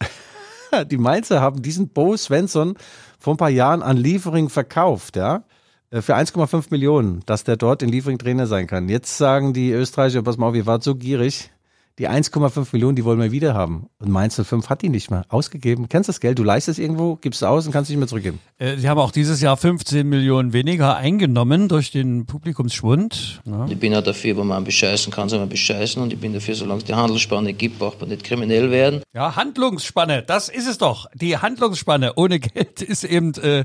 [0.90, 2.74] die Mainzer haben diesen Bo Svensson
[3.18, 5.44] vor ein paar Jahren an Liefering verkauft, ja,
[5.90, 8.88] äh, für 1,5 Millionen, dass der dort in Liefering Trainer sein kann.
[8.88, 11.50] Jetzt sagen die Österreicher, pass mal auf, ihr wart so gierig,
[11.98, 13.86] die 1,5 Millionen, die wollen wir wieder haben.
[13.98, 15.88] Und Mainz 05 hat die nicht mehr ausgegeben.
[15.88, 18.38] Kennst das Geld, du leistest irgendwo, gibst es aus und kannst nicht mehr zurückgeben.
[18.58, 23.40] Äh, Sie haben auch dieses Jahr 15 Millionen weniger eingenommen durch den Publikumsschwund.
[23.46, 23.66] Ja.
[23.68, 26.02] Ich bin auch dafür, wenn man bescheißen kann, soll man bescheißen.
[26.02, 29.02] Und ich bin dafür, solange es die Handelsspanne gibt, braucht man nicht kriminell werden.
[29.14, 31.06] Ja, Handlungsspanne, das ist es doch.
[31.14, 33.64] Die Handlungsspanne ohne Geld ist eben äh,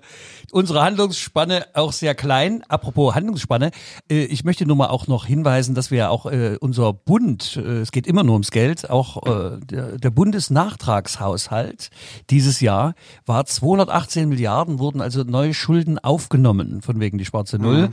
[0.52, 2.64] unsere Handlungsspanne auch sehr klein.
[2.70, 3.72] Apropos Handlungsspanne,
[4.10, 7.58] äh, ich möchte nur mal auch noch hinweisen, dass wir ja auch äh, unser Bund,
[7.58, 11.90] äh, es geht immer nur ums Geld, auch äh, der, der Bundesnachtragshaushalt
[12.30, 12.94] dieses Jahr
[13.26, 17.90] war 218 Milliarden, wurden also neue Schulden aufgenommen, von wegen die schwarze Null.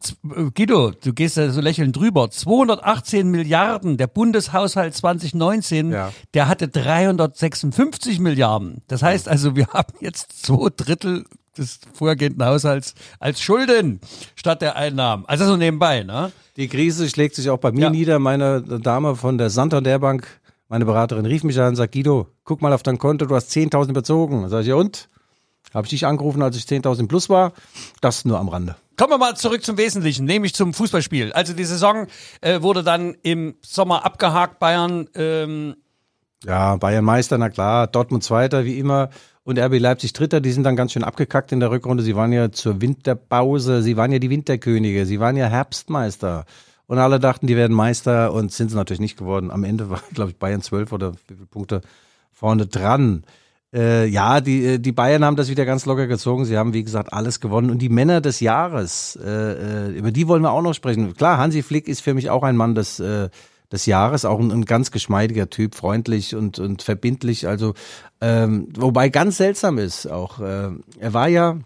[0.00, 2.30] Z- äh, Guido, du gehst da so lächelnd drüber.
[2.30, 6.12] 218 Milliarden, der Bundeshaushalt 2019, Ja.
[6.34, 8.82] der hatte 356 Milliarden.
[8.88, 11.24] Das heißt also, wir haben jetzt zwei Drittel
[11.58, 14.00] des vorhergehenden Haushalts als Schulden
[14.34, 15.24] statt der Einnahmen.
[15.26, 16.32] Also so nebenbei, ne?
[16.56, 17.90] Die Krise schlägt sich auch bei mir Ja.
[17.90, 18.18] nieder.
[18.18, 20.26] Meine Dame von der Santander Bank,
[20.68, 23.50] meine Beraterin, rief mich an und sagt, Guido, guck mal auf dein Konto, du hast
[23.52, 24.48] 10.000 bezogen.
[24.48, 25.08] Sag ich, ja und?
[25.74, 27.52] Habe ich dich angerufen, als ich 10.000 plus war?
[28.00, 28.74] Das nur am Rande.
[28.96, 31.32] Kommen wir mal zurück zum Wesentlichen, nämlich zum Fußballspiel.
[31.32, 32.06] Also die Saison
[32.40, 34.58] äh, wurde dann im Sommer abgehakt.
[34.58, 35.76] Bayern ähm,
[36.44, 39.10] Ja, Bayern Meister, na klar, Dortmund Zweiter, wie immer.
[39.48, 42.02] Und RB Leipzig Dritter, die sind dann ganz schön abgekackt in der Rückrunde.
[42.02, 46.44] Sie waren ja zur Winterpause, sie waren ja die Winterkönige, sie waren ja Herbstmeister.
[46.86, 49.50] Und alle dachten, die werden Meister und sind sie natürlich nicht geworden.
[49.50, 51.80] Am Ende war, glaube ich, Bayern zwölf oder wie viele Punkte
[52.30, 53.24] vorne dran.
[53.72, 56.44] Äh, ja, die, äh, die Bayern haben das wieder ganz locker gezogen.
[56.44, 57.70] Sie haben, wie gesagt, alles gewonnen.
[57.70, 61.14] Und die Männer des Jahres, äh, äh, über die wollen wir auch noch sprechen.
[61.14, 63.30] Klar, Hansi Flick ist für mich auch ein Mann des, äh,
[63.72, 67.46] des Jahres, auch ein, ein ganz geschmeidiger Typ, freundlich und, und verbindlich.
[67.46, 67.74] Also,
[68.20, 71.58] ähm, wobei ganz seltsam ist auch, äh, er war ja,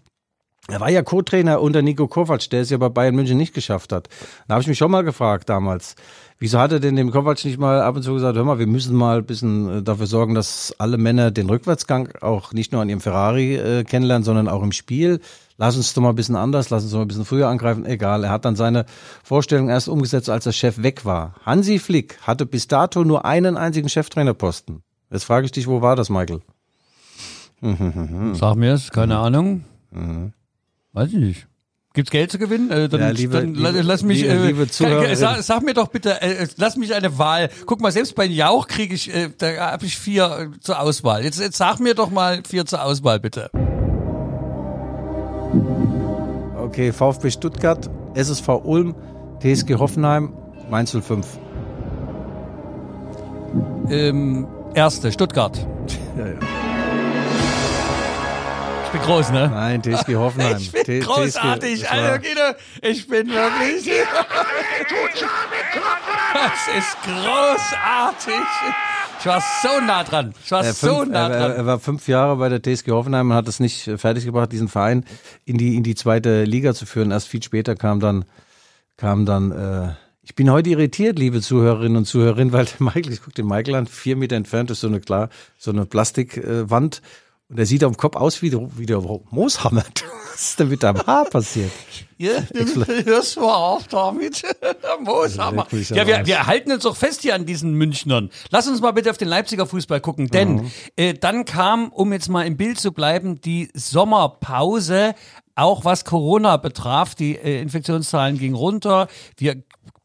[0.69, 3.91] er war ja Co-Trainer unter Nico Kovac, der es ja bei Bayern München nicht geschafft
[3.91, 4.07] hat.
[4.47, 5.95] Da habe ich mich schon mal gefragt damals,
[6.39, 8.67] wieso hat er denn dem Kovac nicht mal ab und zu gesagt, hör mal, wir
[8.67, 12.81] müssen mal ein bisschen äh, dafür sorgen, dass alle Männer den Rückwärtsgang auch nicht nur
[12.81, 15.19] an ihrem Ferrari äh, kennenlernen, sondern auch im Spiel.
[15.57, 17.85] Lass uns doch mal ein bisschen anders, lass uns doch mal ein bisschen früher angreifen.
[17.85, 18.85] Egal, er hat dann seine
[19.23, 21.35] Vorstellung erst umgesetzt, als der Chef weg war.
[21.45, 24.81] Hansi Flick hatte bis dato nur einen einzigen Cheftrainerposten.
[25.11, 26.41] Jetzt frage ich dich, wo war das, Michael?
[28.33, 29.65] Sag mir es, keine Ahnung.
[30.93, 31.47] Weiß ich nicht.
[31.95, 32.71] Gibt's Geld zu gewinnen?
[32.71, 34.21] Äh, dann, Ja, liebe- dann liebe- lass mich.
[34.23, 35.15] liebe- äh, liebe Zuhörerinnen.
[35.15, 37.49] sag, sag mir doch bitte, äh, lass mich eine Wahl.
[37.67, 41.23] Guck mal, selbst bei Jauch kriege ich, äh, da habe ich vier äh, zur Auswahl.
[41.23, 43.51] Jetzt, jetzt sag mir doch mal vier zur Auswahl, bitte.
[46.57, 48.95] Okay, VfB Stuttgart, SSV Ulm,
[49.41, 50.33] TSG Hoffenheim,
[50.71, 51.37] Mainz 05.
[53.89, 55.57] Ähm, Erste, Stuttgart.
[56.17, 56.33] Ja, ja.
[58.93, 59.49] Ich bin groß, ne?
[59.49, 60.57] Nein, TSG Hoffenheim.
[60.59, 61.81] Ich bin T- großartig.
[61.81, 63.91] TSG, Also, Guido, ich bin wirklich.
[66.33, 68.43] Das ist großartig.
[69.19, 70.33] Ich war so nah dran.
[70.43, 71.51] Ich war Äh, so fünf, nah er, er, dran.
[71.57, 75.05] er war fünf Jahre bei der TSG Hoffenheim und hat es nicht fertiggebracht, diesen Verein
[75.45, 77.11] in die, in die zweite Liga zu führen.
[77.11, 78.25] Erst viel später kam dann,
[78.97, 83.21] kam dann, äh, ich bin heute irritiert, liebe Zuhörerinnen und Zuhörerinnen, weil der Michael, ich
[83.21, 87.01] gucke den Michael an, vier Meter entfernt ist so eine klar, so eine Plastikwand.
[87.53, 89.83] Und er sieht auf dem Kopf aus wie der, wie der Mooshammer.
[90.31, 91.71] Was ist denn mit deinem Haar passiert?
[92.17, 92.41] Ja,
[93.05, 94.41] das war auch damit.
[94.99, 95.67] Mooshammer.
[95.71, 98.31] am Ja, wir, wir halten uns doch fest hier an diesen Münchnern.
[98.49, 102.27] Lass uns mal bitte auf den Leipziger Fußball gucken, denn äh, dann kam, um jetzt
[102.27, 105.13] mal im Bild zu bleiben, die Sommerpause,
[105.53, 107.13] auch was Corona betraf.
[107.13, 109.07] Die äh, Infektionszahlen gingen runter.
[109.37, 109.61] Wir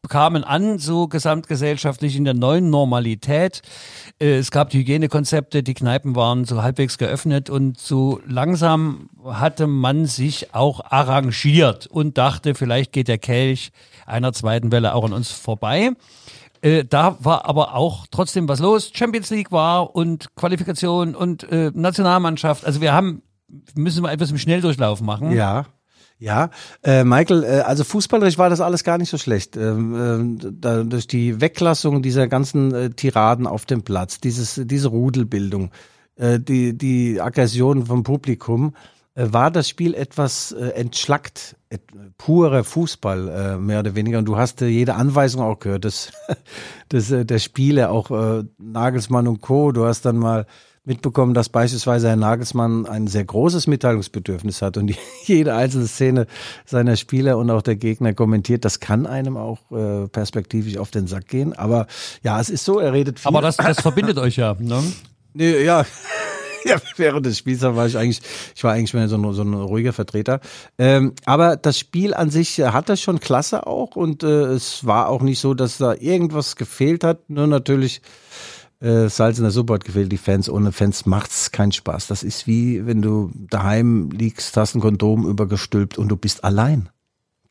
[0.09, 3.61] kamen an, so gesamtgesellschaftlich in der neuen Normalität.
[4.19, 9.67] Äh, Es gab die Hygienekonzepte, die Kneipen waren so halbwegs geöffnet und so langsam hatte
[9.67, 13.71] man sich auch arrangiert und dachte, vielleicht geht der Kelch
[14.05, 15.91] einer zweiten Welle auch an uns vorbei.
[16.61, 18.91] Äh, da war aber auch trotzdem was los.
[18.93, 22.65] Champions League war und Qualifikation und äh, Nationalmannschaft.
[22.65, 23.21] Also wir haben,
[23.75, 25.31] müssen wir etwas im Schnelldurchlauf machen.
[25.31, 25.67] Ja.
[26.21, 26.49] Ja,
[26.83, 29.55] äh, Michael, äh, also fußballerisch war das alles gar nicht so schlecht.
[29.55, 34.89] Ähm, ähm, da, durch die Weglassung dieser ganzen äh, Tiraden auf dem Platz, dieses, diese
[34.89, 35.71] Rudelbildung,
[36.17, 38.75] äh, die, die Aggression vom Publikum,
[39.15, 41.83] äh, war das Spiel etwas äh, entschlackt, et,
[42.17, 44.19] purer Fußball äh, mehr oder weniger.
[44.19, 46.11] Und du hast äh, jede Anweisung auch gehört, des,
[46.91, 49.71] des, äh, der Spiele, auch äh, Nagelsmann und Co.
[49.71, 50.45] Du hast dann mal
[50.89, 54.91] mitbekommen, dass beispielsweise Herr Nagelsmann ein sehr großes Mitteilungsbedürfnis hat und
[55.23, 56.27] jede einzelne Szene
[56.65, 58.65] seiner Spieler und auch der Gegner kommentiert.
[58.65, 61.53] Das kann einem auch äh, perspektivisch auf den Sack gehen.
[61.53, 61.87] Aber
[62.23, 63.27] ja, es ist so, er redet viel.
[63.27, 64.57] Aber das, das verbindet euch ja.
[64.59, 64.83] Ne?
[65.33, 65.85] Nee, ja.
[66.65, 68.19] Ja, während des Spiels war ich eigentlich,
[68.53, 70.41] ich war eigentlich mehr so ein, so ein ruhiger Vertreter.
[70.77, 75.07] Ähm, aber das Spiel an sich äh, hatte schon klasse auch und äh, es war
[75.07, 77.29] auch nicht so, dass da irgendwas gefehlt hat.
[77.29, 78.01] Nur natürlich
[78.81, 80.11] äh, Salz in der Suppe hat gefehlt.
[80.11, 82.07] Die Fans ohne Fans macht's keinen Spaß.
[82.07, 86.89] Das ist wie wenn du daheim liegst, hast ein Kondom übergestülpt und du bist allein.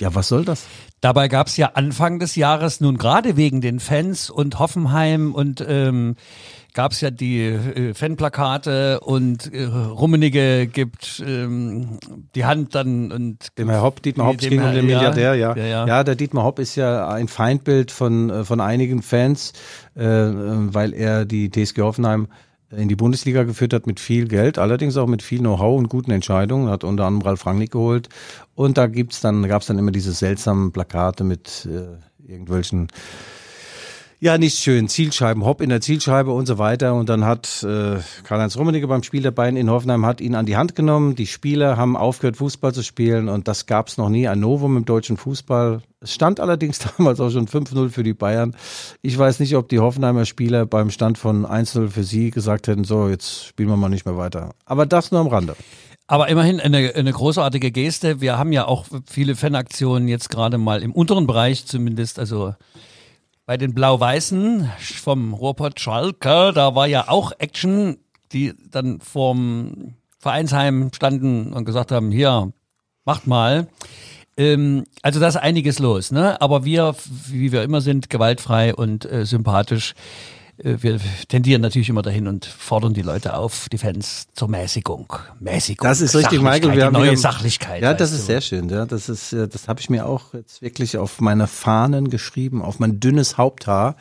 [0.01, 0.65] Ja, was soll das?
[1.01, 5.65] Dabei gab es ja Anfang des Jahres nun gerade wegen den Fans und Hoffenheim und
[5.67, 6.15] ähm,
[6.79, 11.99] gab es ja die äh, Fanplakate und äh, Rummenigge gibt ähm,
[12.37, 15.57] die Hand dann und Dem Herr Hopp, Dietmar Hopp, um Herr- den Milliardär, ja.
[15.57, 15.87] ja, ja.
[15.89, 19.55] Ja, der Dietmar Hopp ist ja ein Feindbild von, äh, von einigen Fans,
[19.97, 22.29] äh, äh, weil er die TSG Hoffenheim
[22.71, 26.13] in die Bundesliga geführt hat mit viel Geld, allerdings auch mit viel Know-how und guten
[26.13, 28.09] Entscheidungen, hat unter anderem Ralf Rangnick geholt.
[28.55, 32.87] Und da gibt's dann, gab's dann immer diese seltsamen Plakate mit äh, irgendwelchen
[34.21, 34.89] ja, nicht schön.
[34.89, 36.95] Zielscheiben, Hopp in der Zielscheibe und so weiter.
[36.95, 40.45] Und dann hat äh, Karl-Heinz Rummenigge beim Spiel der Beinen in Hoffenheim hat ihn an
[40.45, 41.15] die Hand genommen.
[41.15, 44.27] Die Spieler haben aufgehört, Fußball zu spielen und das gab's noch nie.
[44.27, 45.83] Ein Novum im deutschen Fußball.
[46.01, 48.57] Es stand allerdings damals auch schon 5-0 für die Bayern.
[49.03, 52.83] Ich weiß nicht, ob die Hoffenheimer Spieler beim Stand von 1-0 für sie gesagt hätten,
[52.83, 54.51] so, jetzt spielen wir mal nicht mehr weiter.
[54.65, 55.55] Aber das nur am Rande.
[56.09, 58.21] Aber immerhin eine, eine großartige Geste.
[58.21, 62.55] Wir haben ja auch viele Fanaktionen jetzt gerade mal im unteren Bereich zumindest, also
[63.49, 67.97] bei den Blau-Weißen vom Ruhrpott Schalke, da war ja auch Action,
[68.31, 72.53] die dann vorm Vereinsheim standen und gesagt haben, hier,
[73.07, 73.69] macht mal.
[74.37, 76.39] Ähm, also da ist einiges los, ne?
[76.43, 76.95] Aber wir,
[77.29, 79.95] wie wir immer sind, gewaltfrei und äh, sympathisch.
[80.63, 85.13] Äh, wir tendieren natürlich immer dahin und fordern die Leute auf, die Fans zur Mäßigung.
[85.41, 85.87] Mäßigung.
[85.87, 86.71] Das ist richtig, Michael.
[86.71, 87.83] Wir die haben neue Sachlichkeit.
[87.83, 88.27] Ja, das ist du.
[88.27, 88.69] sehr schön.
[88.69, 92.63] Ja, das ist, äh, das habe ich mir auch jetzt wirklich auf meine Fahnen geschrieben,
[92.63, 93.97] auf mein dünnes Haupthaar.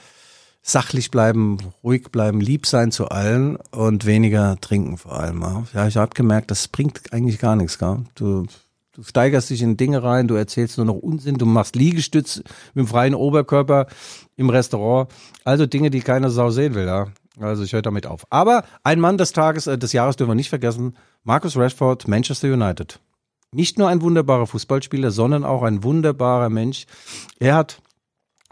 [0.61, 5.41] Sachlich bleiben, ruhig bleiben, lieb sein zu allen und weniger trinken vor allem.
[5.41, 5.63] ja.
[5.73, 7.79] Ja, ich habe gemerkt, das bringt eigentlich gar nichts.
[7.79, 8.03] Gell?
[8.15, 8.45] Du,
[8.97, 12.37] du steigerst dich in Dinge rein, du erzählst nur noch Unsinn, du machst Liegestütz
[12.73, 13.87] mit dem freien Oberkörper
[14.35, 15.09] im Restaurant.
[15.43, 16.87] Also Dinge, die keine Sau sehen will.
[16.87, 17.07] Ja.
[17.39, 18.25] Also ich höre damit auf.
[18.31, 22.51] Aber ein Mann des Tages, äh, des Jahres dürfen wir nicht vergessen, Marcus Rashford, Manchester
[22.51, 22.99] United.
[23.51, 26.85] Nicht nur ein wunderbarer Fußballspieler, sondern auch ein wunderbarer Mensch.
[27.39, 27.81] Er hat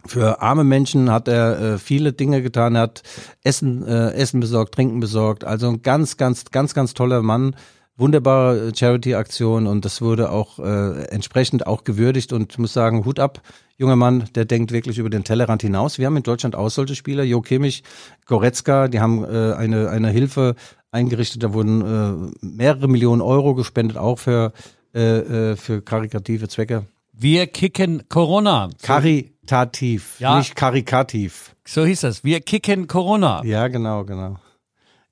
[0.08, 2.76] für arme Menschen hat er äh, viele Dinge getan.
[2.76, 3.02] Er hat
[3.44, 5.44] Essen, äh, Essen besorgt, Trinken besorgt.
[5.44, 7.56] Also ein ganz, ganz, ganz, ganz toller Mann.
[7.98, 13.06] Wunderbare äh, Charity-Aktion und das wurde auch äh, entsprechend auch gewürdigt und ich muss sagen,
[13.06, 13.42] Hut ab,
[13.78, 15.98] junger Mann, der denkt wirklich über den Tellerrand hinaus.
[15.98, 17.84] Wir haben in Deutschland auch solche Spieler, Jo Kimmich,
[18.26, 20.56] Goretzka, die haben äh, eine, eine Hilfe
[20.92, 24.52] eingerichtet, da wurden äh, mehrere Millionen Euro gespendet, auch für,
[24.94, 26.86] äh, äh, für karikative Zwecke.
[27.18, 28.70] Wir kicken Corona.
[28.82, 30.38] Karitativ, Ja.
[30.38, 31.56] nicht karikativ.
[31.66, 32.24] So hieß das.
[32.26, 33.42] Wir kicken Corona.
[33.46, 34.36] Ja, genau, genau.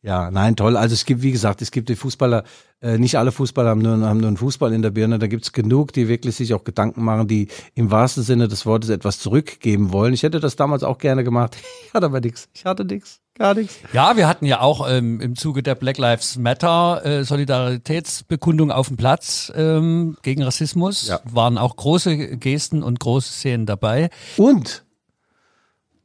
[0.03, 0.75] Ja, nein, toll.
[0.75, 2.43] Also es gibt, wie gesagt, es gibt die Fußballer,
[2.81, 5.17] äh, nicht alle Fußballer haben nur, haben nur einen Fußball in der Birne.
[5.17, 8.89] Da gibt's genug, die wirklich sich auch Gedanken machen, die im wahrsten Sinne des Wortes
[8.89, 10.13] etwas zurückgeben wollen.
[10.13, 11.57] Ich hätte das damals auch gerne gemacht.
[11.87, 12.49] Ich hatte aber nichts.
[12.53, 13.19] Ich hatte nichts.
[13.37, 13.77] Gar nichts.
[13.93, 18.87] Ja, wir hatten ja auch ähm, im Zuge der Black Lives Matter äh, Solidaritätsbekundung auf
[18.87, 21.07] dem Platz ähm, gegen Rassismus.
[21.07, 21.19] Ja.
[21.23, 24.09] Waren auch große Gesten und große Szenen dabei.
[24.37, 24.83] Und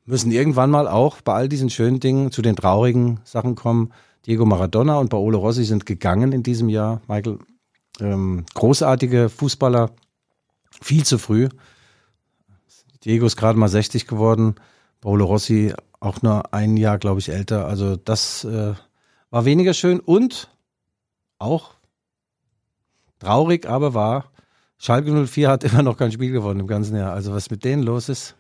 [0.09, 3.93] müssen irgendwann mal auch bei all diesen schönen Dingen zu den traurigen Sachen kommen.
[4.27, 7.03] Diego Maradona und Paolo Rossi sind gegangen in diesem Jahr.
[7.09, 7.39] Michael,
[8.01, 9.91] ähm, großartige Fußballer,
[10.81, 11.49] viel zu früh.
[13.05, 14.55] Diego ist gerade mal 60 geworden.
[15.03, 17.67] Paolo Rossi auch nur ein Jahr, glaube ich, älter.
[17.67, 18.73] Also das äh,
[19.31, 20.49] war weniger schön und
[21.39, 21.75] auch
[23.19, 24.33] traurig, aber wahr.
[24.79, 27.13] Schalke 04 hat immer noch kein Spiel gewonnen im ganzen Jahr.
[27.13, 28.38] Also was mit denen los ist.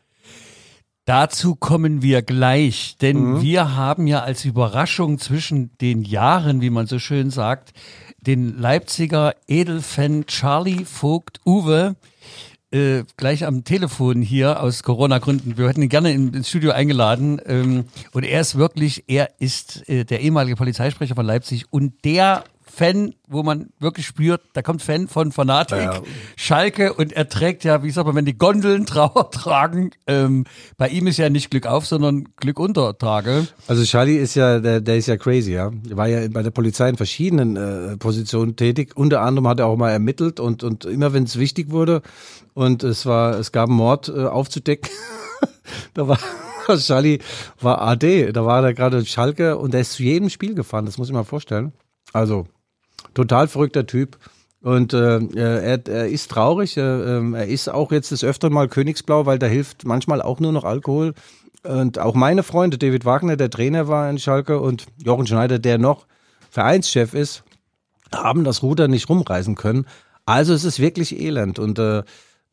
[1.13, 3.41] Dazu kommen wir gleich, denn Mhm.
[3.41, 7.73] wir haben ja als Überraschung zwischen den Jahren, wie man so schön sagt,
[8.21, 11.97] den Leipziger Edelfan Charlie Vogt Uwe
[12.71, 15.57] äh, gleich am Telefon hier aus Corona-Gründen.
[15.57, 17.41] Wir hätten ihn gerne in- ins Studio eingeladen.
[17.47, 22.45] Ähm, und er ist wirklich, er ist äh, der ehemalige Polizeisprecher von Leipzig und der
[22.71, 26.03] Fan, wo man wirklich spürt, da kommt Fan von Fanatik, Ja.
[26.37, 30.45] Schalke und er trägt ja, wie sagt man, wenn die Gondeln Trauer tragen, ähm,
[30.77, 33.49] bei ihm ist ja nicht Glück auf, sondern Glück unter Tage.
[33.67, 35.71] Also Charlie ist ja, der, der ist ja crazy, ja.
[35.89, 38.93] Er war ja bei der Polizei in verschiedenen äh, Positionen tätig.
[38.97, 42.03] Unter anderem hat er auch mal ermittelt und, und immer wenn es wichtig wurde
[42.55, 44.91] und es war, es gab einen Mord äh, aufzudecken,
[45.95, 46.19] da war
[46.79, 47.19] Charlie
[47.61, 50.85] war AD, da war er gerade in Schalke und er ist zu jedem Spiel gefahren,
[50.85, 51.73] das muss ich mal vorstellen.
[52.13, 52.47] Also
[53.19, 54.17] total verrückter Typ.
[54.61, 56.77] Und äh, er, er ist traurig.
[56.77, 60.41] Äh, ähm, er ist auch jetzt des Öfteren mal Königsblau, weil da hilft manchmal auch
[60.41, 61.15] nur noch Alkohol.
[61.65, 65.79] Und auch meine Freunde, David Wagner, der Trainer war in Schalke, und Jochen Schneider, der
[65.79, 66.07] noch
[66.51, 67.43] Vereinschef ist,
[68.13, 69.87] haben das Ruder nicht rumreißen können.
[70.25, 71.59] Also es ist wirklich elend.
[71.59, 72.05] Und äh,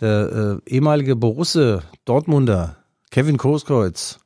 [0.01, 2.77] der äh, ehemalige Borusse Dortmunder,
[3.11, 4.19] Kevin Großkreuz,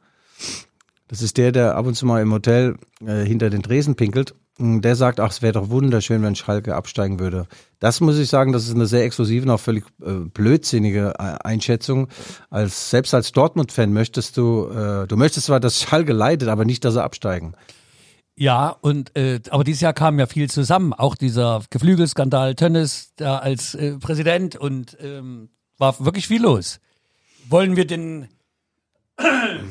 [1.10, 4.36] das ist der, der ab und zu mal im Hotel äh, hinter den Tresen pinkelt.
[4.60, 7.48] Mm, Der sagt, ach, es wäre doch wunderschön, wenn Schalke absteigen würde.
[7.80, 11.36] Das muss ich sagen, das ist eine sehr exklusive und auch völlig äh, blödsinnige äh,
[11.44, 12.10] Einschätzung.
[12.52, 16.86] Als selbst als Dortmund-Fan möchtest du, äh, du möchtest zwar, dass Schalke leidet, aber nicht,
[16.86, 17.56] dass sie absteigen.
[18.36, 20.94] Ja, und äh, aber dieses Jahr kam ja viel zusammen.
[20.94, 26.80] Auch dieser Geflügelskandal Tönnes da als äh, Präsident und ähm, war wirklich viel los.
[27.50, 28.28] Wollen wir den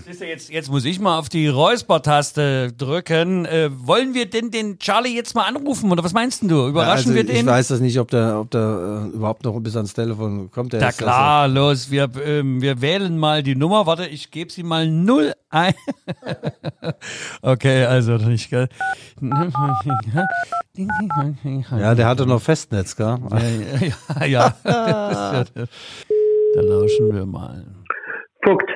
[0.04, 3.46] Siehst du, jetzt, jetzt muss ich mal auf die Räuspertaste drücken.
[3.46, 6.66] Äh, wollen wir denn den Charlie jetzt mal anrufen oder was meinst denn du?
[6.66, 7.36] Überraschen also, wir den?
[7.36, 10.72] Ich weiß das nicht, ob der, ob der äh, überhaupt noch bis ans Telefon kommt.
[10.72, 13.86] Der Na ist klar, los, wir, ähm, wir wählen mal die Nummer.
[13.86, 15.74] Warte, ich gebe sie mal null ein.
[17.42, 18.68] okay, also nicht, gell?
[19.20, 19.58] Also,
[21.78, 23.18] ja, der hatte noch Festnetz, gell?
[24.18, 25.44] ja, ja, ja.
[25.44, 27.64] da lauschen wir mal.
[28.44, 28.70] Vogt.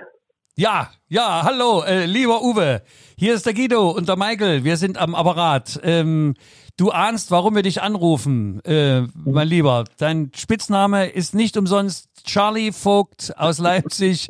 [0.54, 2.82] Ja, ja, hallo, äh, lieber Uwe.
[3.16, 4.64] Hier ist der Guido und der Michael.
[4.64, 5.80] Wir sind am Apparat.
[5.82, 6.34] Ähm,
[6.76, 9.84] du ahnst, warum wir dich anrufen, äh, mein Lieber.
[9.96, 14.28] Dein Spitzname ist nicht umsonst Charlie Vogt aus Leipzig.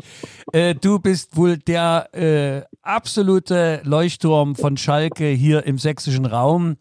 [0.52, 6.76] Äh, du bist wohl der äh, absolute Leuchtturm von Schalke hier im sächsischen Raum.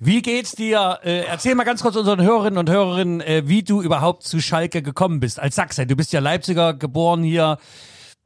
[0.00, 0.98] Wie geht's dir?
[1.04, 4.82] Äh, erzähl mal ganz kurz unseren Hörerinnen und Hörerinnen, äh, wie du überhaupt zu Schalke
[4.82, 5.86] gekommen bist als Sachse.
[5.86, 7.58] Du bist ja Leipziger, geboren hier.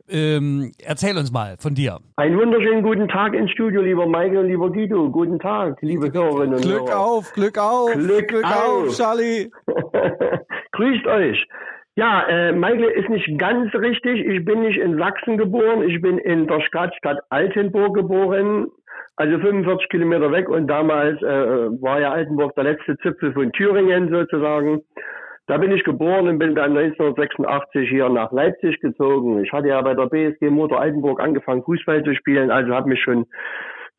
[0.09, 1.99] Ähm, erzähl uns mal von dir.
[2.17, 5.11] Einen wunderschönen guten Tag ins Studio, lieber Michael lieber Guido.
[5.11, 6.99] Guten Tag, liebe Hörerinnen und Glück Hörer.
[6.99, 8.97] auf, Glück auf, Glück auf.
[8.97, 9.51] Charlie.
[10.73, 11.47] Grüßt euch.
[11.97, 14.21] Ja, äh, Michael ist nicht ganz richtig.
[14.21, 15.83] Ich bin nicht in Sachsen geboren.
[15.89, 18.67] Ich bin in der Stadtstadt Altenburg geboren.
[19.17, 21.27] Also 45 Kilometer weg und damals äh,
[21.81, 24.83] war ja Altenburg der letzte Zipfel von Thüringen sozusagen.
[25.49, 29.45] Da bin ich geboren und bin dann 1986 hier nach Leipzig gezogen.
[29.45, 33.01] Ich hatte ja bei der BSG Motor Altenburg angefangen, Fußball zu spielen, also habe mich
[33.01, 33.27] schon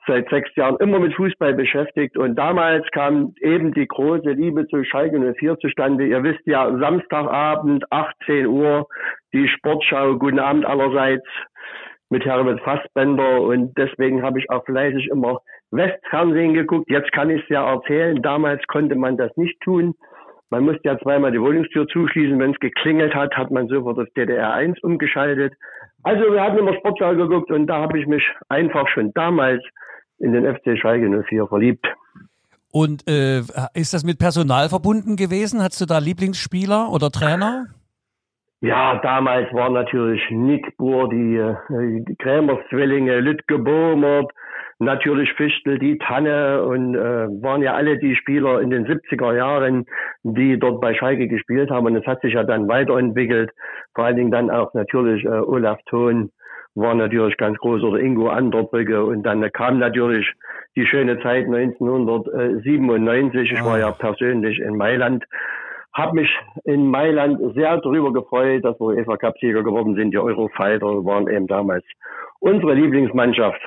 [0.08, 2.18] seit sechs Jahren immer mit Fußball beschäftigt.
[2.18, 6.06] Und damals kam eben die große Liebe zu Schalke 04 zustande.
[6.08, 8.88] Ihr wisst ja, Samstagabend, 18 Uhr,
[9.34, 11.28] die Sportschau, guten Abend allerseits
[12.10, 13.42] mit Herbert Fassbender.
[13.42, 16.90] Und deswegen habe ich auch fleißig immer Westfernsehen geguckt.
[16.90, 18.22] Jetzt kann ich es ja erzählen.
[18.22, 19.94] Damals konnte man das nicht tun.
[20.50, 22.40] Man musste ja zweimal die Wohnungstür zuschließen.
[22.40, 25.54] Wenn es geklingelt hat, hat man sofort auf DDR 1 umgeschaltet.
[26.04, 29.64] Also wir hatten immer Sportschau geguckt und da habe ich mich einfach schon damals
[30.20, 31.86] in den FC Schalke 04 verliebt.
[32.72, 33.40] Und äh,
[33.74, 35.62] ist das mit Personal verbunden gewesen?
[35.62, 37.66] Hattest du da Lieblingsspieler oder Trainer?
[38.62, 44.32] Ja, damals war natürlich Nick Bohr, die, äh, die Krämers Zwillinge, Lütke Bohmert,
[44.80, 49.86] natürlich Fichtel, die Tanne und äh, waren ja alle die Spieler in den 70er Jahren,
[50.24, 51.88] die dort bei Schalke gespielt haben.
[51.88, 53.52] Und es hat sich ja dann weiterentwickelt.
[53.96, 56.32] Vor allen Dingen dann auch natürlich äh, Olaf Thon
[56.76, 60.32] war natürlich ganz groß oder Ingo Anderbrücke und dann kam natürlich
[60.76, 63.52] die schöne Zeit 1997.
[63.52, 65.26] Ich war ja persönlich in Mailand
[65.98, 66.30] habe mich
[66.64, 70.12] in Mailand sehr darüber gefreut, dass wir UEFA Cup Sieger geworden sind.
[70.12, 71.84] Die Eurofighter waren eben damals
[72.40, 73.60] unsere Lieblingsmannschaft.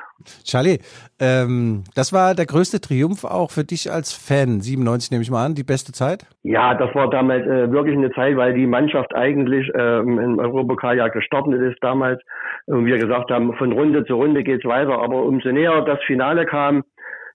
[0.44, 0.78] Charlie,
[1.18, 4.60] ähm, das war der größte Triumph auch für dich als Fan.
[4.60, 6.24] 97 nehme ich mal an, die beste Zeit?
[6.44, 10.98] Ja, das war damals äh, wirklich eine Zeit, weil die Mannschaft eigentlich ähm, im Europapokal
[10.98, 12.22] ja gestartet ist damals.
[12.66, 15.02] Und wir gesagt haben, von Runde zu Runde geht's weiter.
[15.02, 16.84] Aber umso näher das Finale kam,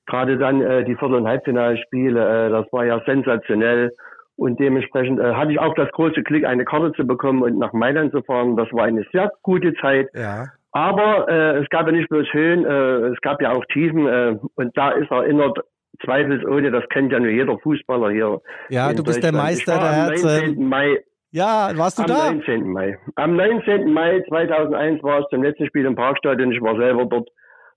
[0.05, 3.91] gerade dann äh, die Viertel- und Halbfinalspiele, äh, das war ja sensationell.
[4.37, 7.73] Und dementsprechend äh, hatte ich auch das große Glück, eine Karte zu bekommen und nach
[7.73, 8.57] Mailand zu fahren.
[8.57, 10.09] Das war eine sehr gute Zeit.
[10.13, 10.47] Ja.
[10.71, 14.07] Aber äh, es gab ja nicht bloß Höhen, äh, es gab ja auch Tiefen.
[14.07, 15.57] Äh, und da ist erinnert
[16.03, 18.41] zweifelsohne, das kennt ja nur jeder Fußballer hier.
[18.67, 20.27] Ja, du bist der Meister der Herzen.
[20.27, 20.67] Am 19.
[20.67, 21.03] Mai.
[21.31, 22.31] Ja, warst du am da?
[22.31, 22.69] 19.
[22.69, 22.97] Mai.
[23.15, 23.93] Am 19.
[23.93, 26.51] Mai 2001 war es zum letzten Spiel im Parkstadion.
[26.51, 27.29] Ich war selber dort.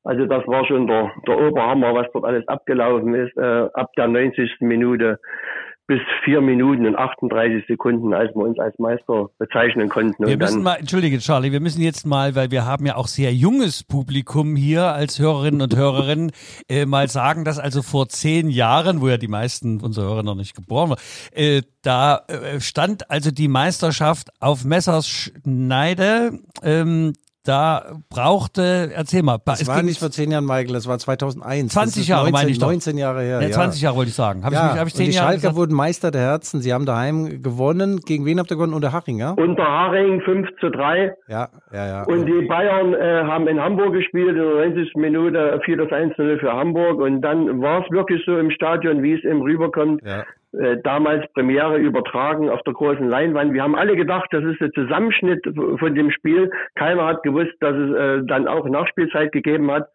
[0.05, 3.37] Also das war schon der, der Oberhammer, was dort alles abgelaufen ist.
[3.37, 4.57] Äh, ab der 90.
[4.61, 5.18] Minute
[5.88, 10.27] bis vier Minuten und 38 Sekunden, als wir uns als Meister bezeichnen konnten.
[10.27, 12.96] Wir Und müssen dann, mal, entschuldige Charlie, wir müssen jetzt mal, weil wir haben ja
[12.96, 16.33] auch sehr junges Publikum hier als Hörerinnen und Hörerinnen,
[16.68, 20.35] äh, mal sagen, dass also vor zehn Jahren, wo ja die meisten unserer Hörer noch
[20.35, 21.01] nicht geboren waren,
[21.33, 26.38] äh, da äh, stand also die Meisterschaft auf Messerschneide.
[26.62, 29.38] Ähm, da brauchte, erzähl mal.
[29.44, 31.72] Das es war nicht vor zehn Jahren, Michael, das war 2001.
[31.72, 32.66] 20 Das ist Jahre 19, meine ich doch.
[32.66, 33.40] 19 Jahre her.
[33.40, 33.51] ja, ja.
[33.53, 34.42] 20 Jahre wollte ich sagen.
[34.46, 35.57] Ich, ja, mich- hab ich und zehn die Jahre Schalker gesagt?
[35.57, 36.61] wurden Meister der Herzen.
[36.61, 38.01] Sie haben daheim gewonnen.
[38.01, 38.74] Gegen wen habt ihr gewonnen?
[38.74, 39.31] Unter Haching, ja?
[39.33, 41.14] unter Haring 5 zu 3.
[41.29, 42.03] Ja, ja, ja.
[42.05, 44.92] Und die Bayern äh, haben in Hamburg gespielt, in der 90.
[44.96, 47.01] Minute 4 das 1 für Hamburg.
[47.01, 50.03] Und dann war es wirklich so im Stadion, wie es eben rüberkommt.
[50.05, 50.24] ja.
[50.53, 53.53] Äh, damals Premiere übertragen auf der großen Leinwand.
[53.53, 56.51] Wir haben alle gedacht, das ist der Zusammenschnitt von dem Spiel.
[56.75, 59.89] Keiner hat gewusst, dass es äh, dann auch Nachspielzeit gegeben hat.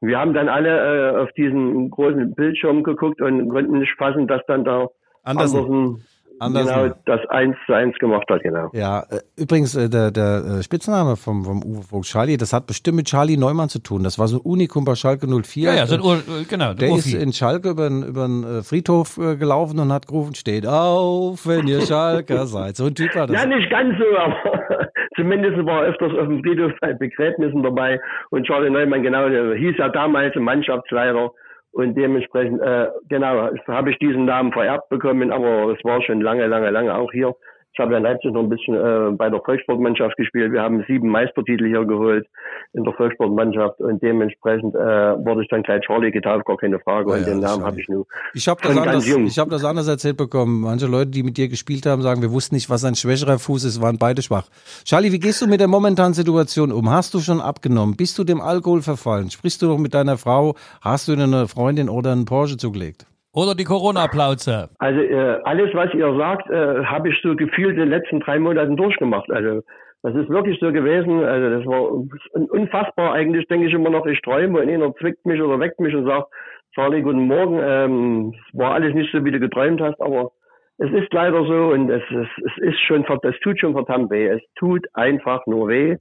[0.00, 0.70] Wir haben dann alle
[1.12, 4.88] äh, auf diesen großen Bildschirm geguckt und konnten nicht fassen, dass dann da
[5.24, 5.58] Andersen.
[5.58, 6.04] Andersen,
[6.42, 6.74] Andersen.
[6.74, 8.70] genau das 1 zu 1 gemacht hat, genau.
[8.72, 12.66] Ja, äh, übrigens, äh, der, der äh, Spitzname vom, vom Uwe Vogt, Charlie, das hat
[12.66, 14.02] bestimmt mit Charlie Neumann zu tun.
[14.04, 15.62] Das war so ein Unikum bei Schalke 04.
[15.70, 17.16] ja, ja, so ein Ur, genau, Der ist Urfi.
[17.16, 21.66] in Schalke über den, über den äh, Friedhof gelaufen und hat gerufen, steht auf, wenn
[21.66, 22.76] ihr Schalker seid.
[22.76, 23.40] So ein Typ war das.
[23.40, 28.00] Ja, nicht ganz so, aber zumindest war er öfters auf dem Friedhof bei Begräbnissen dabei.
[28.30, 31.30] Und Charlie Neumann, genau, der hieß ja damals Mannschaftsleiter.
[31.72, 36.46] Und dementsprechend, äh, genau, habe ich diesen Namen vererbt bekommen, aber es war schon lange,
[36.46, 37.34] lange, lange auch hier.
[37.74, 40.52] Ich habe ja in Leipzig noch ein bisschen äh, bei der Volkssportmannschaft gespielt.
[40.52, 42.26] Wir haben sieben Meistertitel hier geholt
[42.74, 47.10] in der Volkssportmannschaft und dementsprechend äh, wurde ich dann gleich Charlie getauft, gar keine Frage.
[47.10, 49.88] Ja, und den Namen habe ich nur Ich habe das, anders- ich hab das anders
[49.88, 50.60] erzählt bekommen.
[50.60, 53.64] Manche Leute, die mit dir gespielt haben, sagen, wir wussten nicht, was ein schwächerer Fuß
[53.64, 54.48] ist, waren beide schwach.
[54.84, 56.90] Charlie, wie gehst du mit der momentanen Situation um?
[56.90, 57.96] Hast du schon abgenommen?
[57.96, 59.30] Bist du dem Alkohol verfallen?
[59.30, 60.56] Sprichst du noch mit deiner Frau?
[60.82, 63.06] Hast du eine Freundin oder einen Porsche zugelegt?
[63.34, 64.68] Oder die Corona-Plauze.
[64.78, 68.38] Also äh, alles, was ihr sagt, äh, habe ich so gefühlt in den letzten drei
[68.38, 69.30] Monaten durchgemacht.
[69.30, 69.62] Also
[70.02, 71.24] das ist wirklich so gewesen.
[71.24, 72.10] Also das war un-
[72.50, 73.14] unfassbar.
[73.14, 76.04] Eigentlich denke ich immer noch, ich träume und einer zwickt mich oder weckt mich und
[76.06, 76.28] sagt,
[76.74, 77.58] Charlie, guten Morgen.
[77.62, 80.32] Ähm, es war alles nicht so, wie du geträumt hast, aber
[80.78, 84.26] es ist leider so und es, es, es ist schon, es tut schon verdammt weh.
[84.26, 85.96] Es tut einfach nur weh.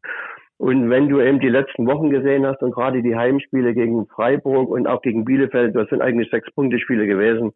[0.62, 4.70] Und wenn du eben die letzten Wochen gesehen hast und gerade die Heimspiele gegen Freiburg
[4.70, 7.52] und auch gegen Bielefeld, das sind eigentlich sechs Punkte Spiele gewesen.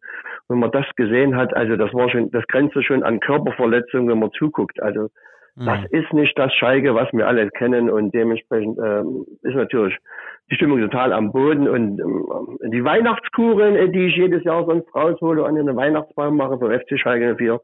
[0.48, 4.18] Wenn man das gesehen hat, also das war schon, das grenzte schon an Körperverletzung, wenn
[4.18, 4.82] man zuguckt.
[4.82, 5.08] Also
[5.54, 9.96] das ist nicht das Schalke, was wir alle kennen und dementsprechend ähm, ist natürlich
[10.50, 14.92] die Stimmung total am Boden und ähm, die Weihnachtskuren, äh, die ich jedes Jahr sonst
[14.94, 17.60] raushole und einen Weihnachtsbaum mache für FC Schalke 04,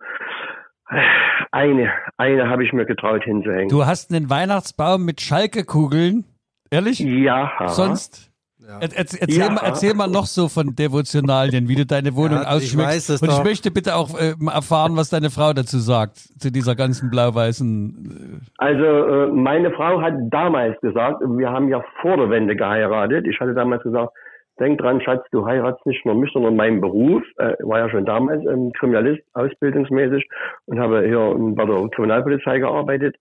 [1.51, 3.69] eine, eine habe ich mir getraut hinzuhängen.
[3.69, 6.25] Du hast einen Weihnachtsbaum mit Schalke-Kugeln.
[6.71, 7.01] Ehrlich?
[7.01, 7.51] ja.
[7.69, 8.29] Sonst?
[8.65, 9.51] Er, er, erzähl, Ja.
[9.51, 12.91] mal, erzähl mal noch so von Devotionalien, wie du deine Wohnung Ja, ich ausschmückst.
[12.91, 13.45] weiß es Und ich doch.
[13.45, 18.41] möchte bitte auch äh, erfahren, was deine Frau dazu sagt, zu dieser ganzen blau-weißen.
[18.59, 23.27] Also äh, meine Frau hat damals gesagt, wir haben ja vor der Wende geheiratet.
[23.27, 24.13] Ich hatte damals gesagt,
[24.61, 27.23] denk dran, Schatz, du heiratst nicht nur mich, sondern meinen Beruf.
[27.39, 30.27] Äh, war ja schon damals ähm, Kriminalist, ausbildungsmäßig
[30.67, 33.17] und habe hier bei der Kriminalpolizei gearbeitet.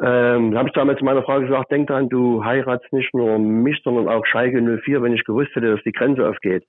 [0.00, 4.08] Ähm, habe ich damals meiner Frau gesagt, denk dran, du heiratst nicht nur mich, sondern
[4.08, 6.64] auch Schalke 04, wenn ich gewusst hätte, dass die Grenze aufgeht.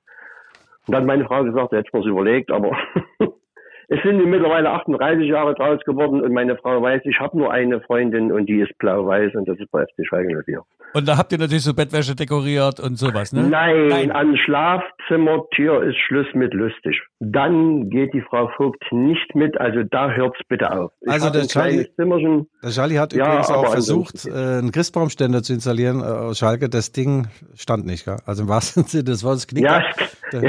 [0.87, 2.75] Und dann hat meine Frau gesagt, ich mir's überlegt, aber
[3.91, 7.81] Es sind mittlerweile 38 Jahre draus geworden und meine Frau weiß, ich habe nur eine
[7.81, 10.61] Freundin und die ist blau-weiß und das ist bei FC Schalke 04.
[10.93, 13.47] Und da habt ihr natürlich so Bettwäsche dekoriert und sowas, ne?
[13.49, 17.01] Nein, Nein, an Schlafzimmertür ist Schluss mit lustig.
[17.19, 20.91] Dann geht die Frau Vogt nicht mit, also da hört's bitte auf.
[21.01, 25.53] Ich also der Charlie, der Charlie hat ja, übrigens auch versucht, äh, einen Christbaumständer zu
[25.53, 26.69] installieren äh, aus Schalke.
[26.69, 28.17] Das Ding stand nicht, gell?
[28.25, 29.47] also im wahrsten Sinne des Wortes.
[29.47, 29.83] Knick ja,
[30.31, 30.41] ja.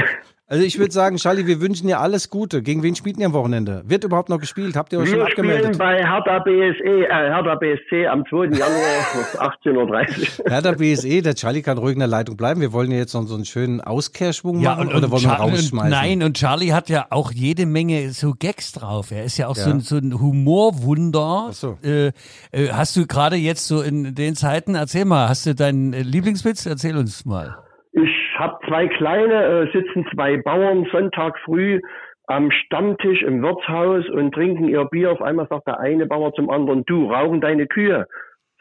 [0.51, 2.61] Also ich würde sagen, Charlie, wir wünschen dir alles Gute.
[2.61, 3.83] Gegen wen spielt ihr am Wochenende?
[3.85, 4.75] Wird überhaupt noch gespielt?
[4.75, 5.67] Habt ihr euch wir schon abgemeldet?
[5.69, 8.57] Wir spielen bei Hertha BSE, äh, Hertha BSC am 2.
[8.57, 10.51] Januar 18.30 Uhr.
[10.51, 12.59] Hertha BSE, der Charlie kann ruhig in der Leitung bleiben.
[12.59, 15.31] Wir wollen ja jetzt noch so einen schönen Auskehrschwung ja, machen und, oder wollen wir
[15.31, 15.89] rausschmeißen?
[15.89, 19.11] nein, und Charlie hat ja auch jede Menge so Gags drauf.
[19.11, 19.63] Er ist ja auch ja.
[19.63, 21.45] So, ein, so ein Humorwunder.
[21.47, 21.77] Ach so.
[21.81, 22.07] Äh,
[22.51, 26.65] äh, hast du gerade jetzt so in den Zeiten, erzähl mal, hast du deinen Lieblingswitz?
[26.65, 27.55] Erzähl uns mal.
[27.93, 31.81] Ich habe zwei kleine, äh, sitzen zwei Bauern Sonntag früh
[32.27, 35.11] am Stammtisch im Wirtshaus und trinken ihr Bier.
[35.11, 38.07] Auf einmal sagt der eine Bauer zum anderen, du, rauchen deine Kühe?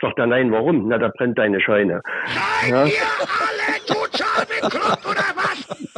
[0.00, 0.88] Sagt er, nein, warum?
[0.88, 2.02] Na, da brennt deine Scheune.
[2.26, 2.84] Seid ja?
[2.86, 5.89] ihr alle total bekloppt oder was?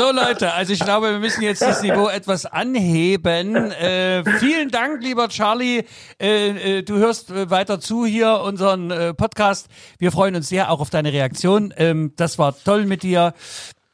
[0.00, 3.54] So Leute, also ich glaube, wir müssen jetzt das Niveau etwas anheben.
[3.54, 5.84] Äh, vielen Dank, lieber Charlie.
[6.18, 9.68] Äh, äh, du hörst weiter zu hier unseren äh, Podcast.
[9.98, 11.74] Wir freuen uns sehr auch auf deine Reaktion.
[11.76, 13.34] Ähm, das war toll mit dir.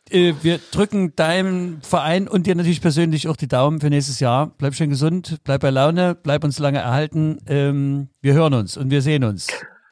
[0.08, 4.52] Äh, wir drücken deinem Verein und dir natürlich persönlich auch die Daumen für nächstes Jahr.
[4.58, 7.38] Bleib schön gesund, bleib bei Laune, bleib uns lange erhalten.
[7.48, 9.48] Ähm, wir hören uns und wir sehen uns.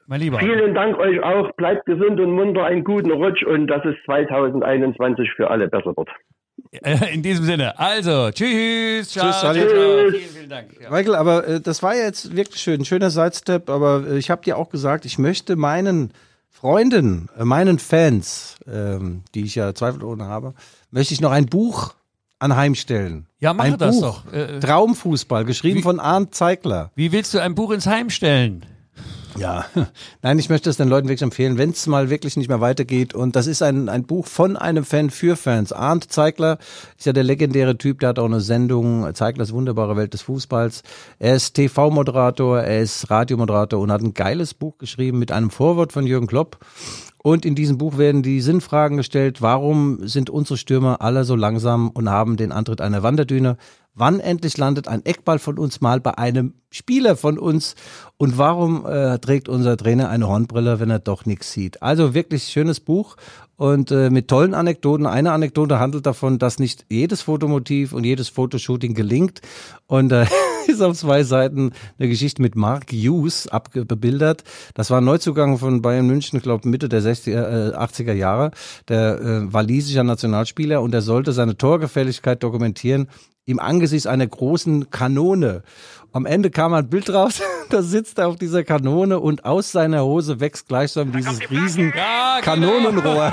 [0.07, 0.39] Mein Lieber.
[0.39, 1.51] Vielen Dank euch auch.
[1.53, 6.09] Bleibt gesund und munter, einen guten Rutsch und dass es 2021 für alle besser wird.
[7.13, 7.79] In diesem Sinne.
[7.79, 9.11] Also, tschüss.
[9.11, 10.11] Ciao, tschüss, ciao, ciao.
[10.11, 10.69] Vielen, vielen Dank.
[10.81, 10.91] Ja.
[10.91, 12.81] Michael, aber äh, das war jetzt wirklich schön.
[12.81, 16.13] Ein schöner Sidestep, aber äh, ich habe dir auch gesagt, ich möchte meinen
[16.51, 20.55] Freunden, äh, meinen Fans, ähm, die ich ja zweifelsohne habe,
[20.91, 21.95] möchte ich noch ein Buch
[22.39, 23.27] anheimstellen.
[23.39, 24.23] Ja, mach ein das Buch.
[24.25, 24.33] doch.
[24.33, 26.91] Äh, Traumfußball, geschrieben wie, von Arndt Zeigler.
[26.95, 28.65] Wie willst du ein Buch ins Heim stellen?
[29.37, 29.65] Ja,
[30.23, 33.15] nein, ich möchte es den Leuten wirklich empfehlen, wenn es mal wirklich nicht mehr weitergeht.
[33.15, 35.73] Und das ist ein, ein Buch von einem Fan für Fans.
[35.73, 36.59] Arndt Zeigler
[36.97, 40.83] ist ja der legendäre Typ, der hat auch eine Sendung, Zeiglers wunderbare Welt des Fußballs.
[41.19, 45.93] Er ist TV-Moderator, er ist Radiomoderator und hat ein geiles Buch geschrieben mit einem Vorwort
[45.93, 46.59] von Jürgen Klopp.
[47.27, 51.89] Und in diesem Buch werden die Sinnfragen gestellt, warum sind unsere Stürmer alle so langsam
[51.89, 53.57] und haben den Antritt einer Wanderdüne?
[53.97, 57.77] Wann endlich landet ein Eckball von uns mal bei einem Spieler von uns?
[58.17, 61.81] Und warum äh, trägt unser Trainer eine Hornbrille, wenn er doch nichts sieht?
[61.81, 63.17] Also wirklich schönes Buch
[63.57, 65.07] und äh, mit tollen Anekdoten.
[65.07, 69.43] Eine Anekdote handelt davon, dass nicht jedes Fotomotiv und jedes Fotoshooting gelingt.
[69.87, 70.27] Und äh,
[70.67, 74.43] ist auf zwei Seiten eine Geschichte mit Mark Hughes abgebildert.
[74.75, 78.51] Das war ein Neuzugang von Bayern München, glaube Mitte der 60er, äh, 80er Jahre.
[78.89, 83.09] Der äh, walisischer Nationalspieler und er sollte seine Torgefälligkeit dokumentieren
[83.47, 85.63] im Angesicht einer großen Kanone.
[86.13, 90.05] Am Ende kam ein Bild raus, da sitzt er auf dieser Kanone und aus seiner
[90.05, 92.71] Hose wächst gleichsam dieses riesen ja, genau.
[92.71, 93.33] Kanonenrohr.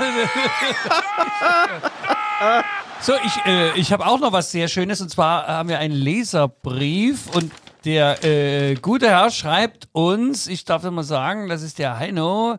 [3.00, 5.94] so, ich, äh, ich habe auch noch was sehr Schönes und zwar haben wir einen
[5.94, 7.52] Leserbrief und
[7.84, 12.58] der äh, gute Herr schreibt uns, ich darf mal sagen, das ist der Heino,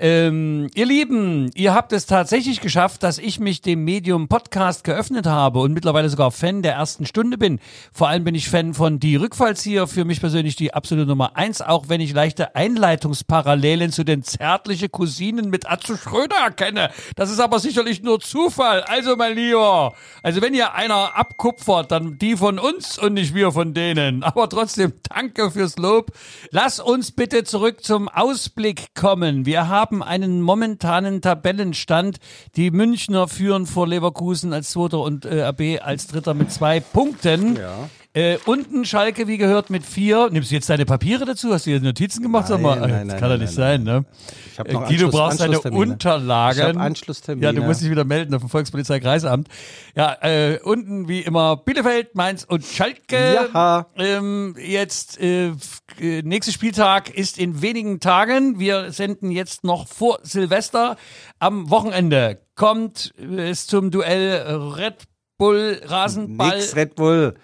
[0.00, 5.26] ähm, ihr Lieben, ihr habt es tatsächlich geschafft, dass ich mich dem Medium Podcast geöffnet
[5.26, 7.58] habe und mittlerweile sogar Fan der ersten Stunde bin.
[7.92, 11.62] Vor allem bin ich Fan von Die Rückfallzieher, für mich persönlich die absolute Nummer eins,
[11.62, 16.90] auch wenn ich leichte Einleitungsparallelen zu den zärtliche Cousinen mit Atze Schröder erkenne.
[17.16, 18.82] Das ist aber sicherlich nur Zufall.
[18.82, 23.50] Also, mein Lieber, also wenn ihr einer abkupfert, dann die von uns und nicht wir
[23.50, 24.22] von denen.
[24.22, 26.12] Aber trotzdem, danke fürs Lob.
[26.50, 29.44] Lass uns bitte zurück zum Ausblick kommen.
[29.44, 32.18] Wir haben haben einen momentanen Tabellenstand.
[32.56, 37.56] Die Münchner führen vor Leverkusen als Zweiter und äh, RB als Dritter mit zwei Punkten.
[37.56, 37.88] Ja.
[38.18, 40.28] Äh, unten Schalke, wie gehört, mit vier.
[40.32, 41.52] Nimmst du jetzt deine Papiere dazu?
[41.52, 42.48] Hast du hier Notizen gemacht?
[42.48, 44.06] Nein, Sag mal, nein, das kann doch nicht sein, ne?
[44.52, 46.70] Ich hab noch äh, Guido, brauchst deine Unterlagen.
[46.70, 47.46] Ich Anschlusstermine.
[47.46, 49.46] Ja, du musst dich wieder melden auf dem Volkspolizeikreisamt.
[49.94, 53.34] Ja, äh, unten wie immer Bielefeld, Mainz und Schalke.
[53.54, 53.86] Ja.
[53.94, 55.52] Ähm, jetzt äh,
[56.00, 58.58] nächster Spieltag ist in wenigen Tagen.
[58.58, 60.96] Wir senden jetzt noch vor Silvester.
[61.38, 65.04] Am Wochenende kommt es zum Duell Red
[65.36, 66.56] Bull Rasenball.
[66.56, 67.36] Nix Red Bull.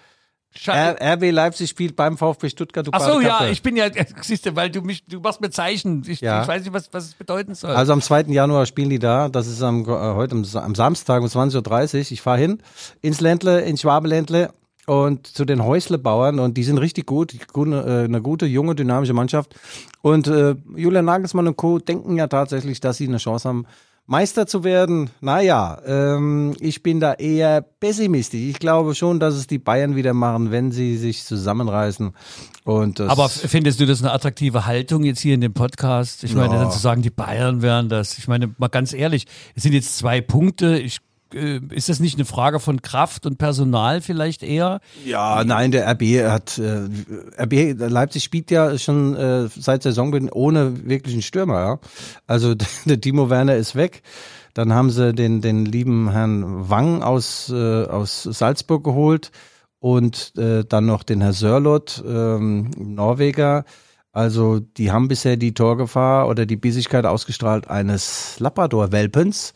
[0.67, 2.87] R RB Leipzig spielt beim VfB Stuttgart.
[2.87, 3.87] Du Ach so, ja, ich bin ja,
[4.21, 6.03] siehst du, weil du mich, du machst mir Zeichen.
[6.07, 6.41] Ich, ja.
[6.41, 7.71] ich weiß nicht, was, was es bedeuten soll.
[7.71, 8.23] Also am 2.
[8.27, 9.29] Januar spielen die da.
[9.29, 12.11] Das ist am, äh, heute am, am Samstag um 20.30 Uhr.
[12.11, 12.61] Ich fahre hin
[13.01, 14.51] ins Ländle, ins Schwabenländle
[14.85, 19.55] und zu den Häuslebauern und die sind richtig gut, äh, eine gute, junge, dynamische Mannschaft.
[20.01, 21.79] Und äh, Julian Nagelsmann und Co.
[21.79, 23.65] denken ja tatsächlich, dass sie eine Chance haben,
[24.07, 28.39] Meister zu werden, naja, ähm, ich bin da eher pessimistisch.
[28.41, 32.11] Ich glaube schon, dass es die Bayern wieder machen, wenn sie sich zusammenreißen.
[32.65, 36.23] Und das Aber findest du das eine attraktive Haltung jetzt hier in dem Podcast?
[36.23, 36.61] Ich meine, Ja.
[36.61, 38.17] dann zu sagen, die Bayern wären das.
[38.19, 39.25] Ich meine, mal ganz ehrlich,
[39.55, 40.77] es sind jetzt zwei Punkte.
[40.77, 40.99] Ich,
[41.35, 44.79] ist das nicht eine Frage von Kraft und Personal vielleicht eher?
[45.05, 46.87] Ja, nein, der RB hat äh,
[47.41, 51.59] RB Leipzig spielt ja schon äh, seit Saisonbeginn ohne wirklichen Stürmer.
[51.59, 51.79] Ja?
[52.27, 52.55] Also
[52.85, 54.01] der Timo Werner ist weg.
[54.53, 59.31] Dann haben sie den den lieben Herrn Wang aus äh, aus Salzburg geholt
[59.79, 63.65] und äh, dann noch den Herr Sörlot, ähm, Norweger.
[64.15, 69.53] Also die haben bisher die Torgefahr oder die Bissigkeit ausgestrahlt eines Labrador-Welpens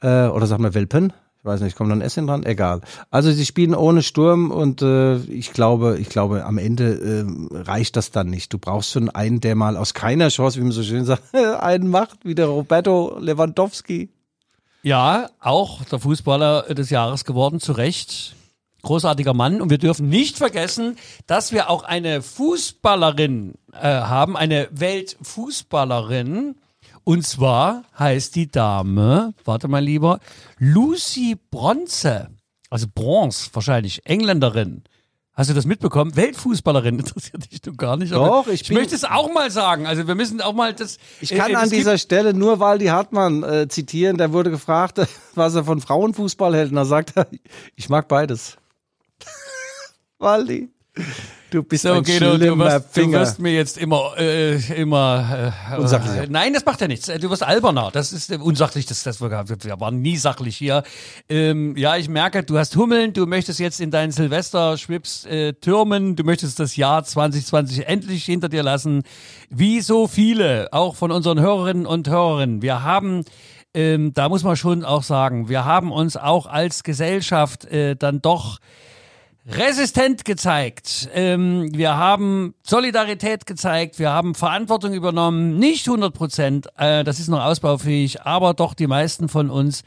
[0.00, 1.12] äh, oder sagen wir Welpen.
[1.38, 2.44] Ich weiß nicht, kommt noch ein S dran?
[2.44, 2.80] Egal.
[3.10, 7.96] Also sie spielen ohne Sturm und äh, ich glaube, ich glaube, am Ende äh, reicht
[7.96, 8.52] das dann nicht.
[8.52, 11.88] Du brauchst schon einen, der mal aus keiner Chance, wie man so schön sagt, einen
[11.88, 14.10] macht, wie der Roberto Lewandowski.
[14.82, 18.34] Ja, auch der Fußballer des Jahres geworden, zu Recht.
[18.82, 19.60] Großartiger Mann.
[19.60, 26.54] Und wir dürfen nicht vergessen, dass wir auch eine Fußballerin äh, haben, eine Weltfußballerin.
[27.08, 30.18] Und zwar heißt die Dame, warte mal lieber,
[30.58, 32.30] Lucy Bronze.
[32.68, 34.82] Also Bronze wahrscheinlich, Engländerin.
[35.32, 36.16] Hast du das mitbekommen?
[36.16, 38.12] Weltfußballerin interessiert dich du gar nicht.
[38.12, 39.86] Doch, ich ich möchte es auch mal sagen.
[39.86, 40.98] Also wir müssen auch mal das.
[41.20, 44.16] Ich kann äh, an dieser Stelle nur Waldi Hartmann äh, zitieren.
[44.16, 45.00] Der wurde gefragt,
[45.36, 46.70] was er von Frauenfußball hält.
[46.70, 47.28] Und da sagt er,
[47.76, 48.56] ich mag beides.
[50.18, 50.70] Waldi,
[51.50, 55.76] du bist So, ein Guido, du wirst, du wirst mir jetzt immer, äh, immer, äh,
[55.78, 56.24] Unsachlicher.
[56.24, 57.06] äh, nein, das macht ja nichts.
[57.06, 57.90] Du wirst alberner.
[57.92, 58.86] Das ist äh, unsachlich.
[58.86, 60.82] Das, das wir, wir waren nie sachlich hier.
[61.28, 63.12] Ähm, ja, ich merke, du hast Hummeln.
[63.12, 66.16] Du möchtest jetzt in deinen Silvester-Schwips äh, türmen.
[66.16, 69.02] Du möchtest das Jahr 2020 endlich hinter dir lassen.
[69.50, 72.62] Wie so viele, auch von unseren Hörerinnen und Hörern.
[72.62, 73.24] Wir haben
[73.76, 78.22] ähm, da muss man schon auch sagen, wir haben uns auch als Gesellschaft äh, dann
[78.22, 78.58] doch
[79.48, 81.08] resistent gezeigt.
[81.14, 87.28] Ähm, wir haben Solidarität gezeigt, wir haben Verantwortung übernommen, nicht 100 Prozent, äh, das ist
[87.28, 89.84] noch ausbaufähig, aber doch die meisten von uns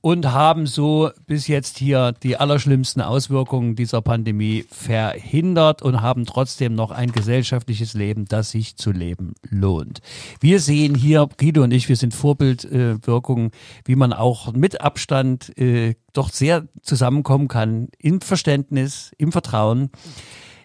[0.00, 6.74] und haben so bis jetzt hier die allerschlimmsten Auswirkungen dieser Pandemie verhindert und haben trotzdem
[6.74, 10.00] noch ein gesellschaftliches Leben, das sich zu leben lohnt.
[10.40, 13.50] Wir sehen hier, Guido und ich, wir sind Vorbildwirkungen,
[13.84, 19.90] wie man auch mit Abstand äh, doch sehr zusammenkommen kann, im Verständnis, im Vertrauen.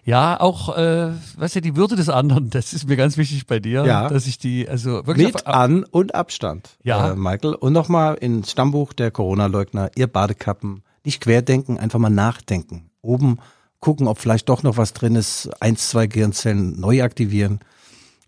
[0.04, 3.58] Ja, auch, äh, weißt du, die Würde des anderen, das ist mir ganz wichtig bei
[3.58, 4.08] dir, Ja.
[4.08, 7.12] dass ich die, also wirklich Mit auf- An- und Abstand, Ja.
[7.12, 7.54] äh, Michael.
[7.54, 12.90] Und nochmal ins Stammbuch der Corona-Leugner, ihr Badekappen, nicht querdenken, einfach mal nachdenken.
[13.00, 13.38] Oben
[13.80, 17.60] gucken, ob vielleicht doch noch was drin ist, eins, zwei Gehirnzellen neu aktivieren.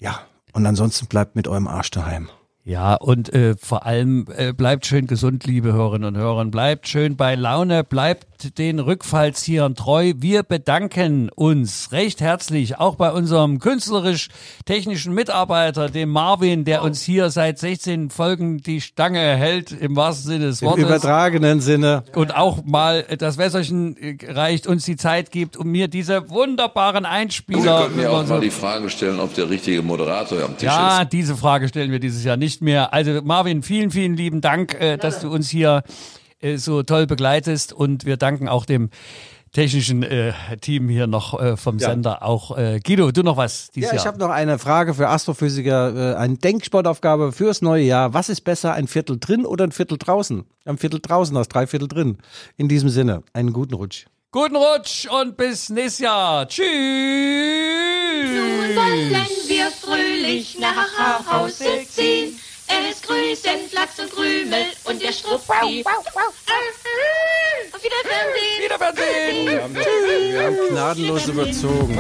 [0.01, 0.21] Ja,
[0.53, 2.29] und ansonsten bleibt mit eurem Arsch daheim.
[2.65, 6.45] Ja, und äh, vor allem äh, bleibt schön gesund, liebe Hörerinnen und Hörer.
[6.47, 10.13] Bleibt schön bei Laune, bleibt den Rückfallziehern treu.
[10.17, 17.31] Wir bedanken uns recht herzlich auch bei unserem künstlerisch-technischen Mitarbeiter, dem Marvin, der uns hier
[17.31, 20.85] seit 16 Folgen die Stange hält, im wahrsten Sinne des Im Wortes.
[20.85, 22.05] übertragenen Sinne.
[22.15, 27.05] und auch mal das Wässerchen äh, reicht, uns die Zeit gibt, um mir diese wunderbaren
[27.05, 30.57] Sie Einspieler könnten mir über auch mal die Frage stellen, ob der richtige Moderator am
[30.57, 31.13] Tisch ja, ist.
[31.13, 32.93] diese Frage stellen wir dieses Jahr nicht mehr.
[32.93, 35.83] Also Marvin, vielen, vielen lieben Dank, äh, dass du uns hier
[36.57, 38.91] so toll begleitest und wir danken auch dem
[39.57, 42.23] technischen äh, Team hier noch äh, vom Sender.
[42.23, 46.13] Auch äh, Guido, du noch was dieses Ja, ich habe noch eine Frage für Astrophysiker,
[46.13, 48.13] äh, eine Denksportaufgabe fürs neue Jahr.
[48.13, 50.45] Was ist besser, ein Viertel drin oder ein Viertel draußen?
[50.67, 52.19] Ein Viertel draußen aus drei Viertel drin.
[52.59, 54.05] In diesem Sinne, einen guten Rutsch.
[54.31, 56.47] Guten Rutsch und bis nächstes Jahr.
[56.47, 56.67] Tschüss.
[56.67, 56.77] Nun
[58.77, 62.39] wollen wir fröhlich nach Hause ziehen.
[63.07, 65.85] Grüßen Flachs und Krümel und der Struppi.
[67.73, 68.63] Auf Wiedersehen.
[68.63, 69.47] Wiedersehen.
[70.33, 71.97] Wir haben gnadenlos überzogen.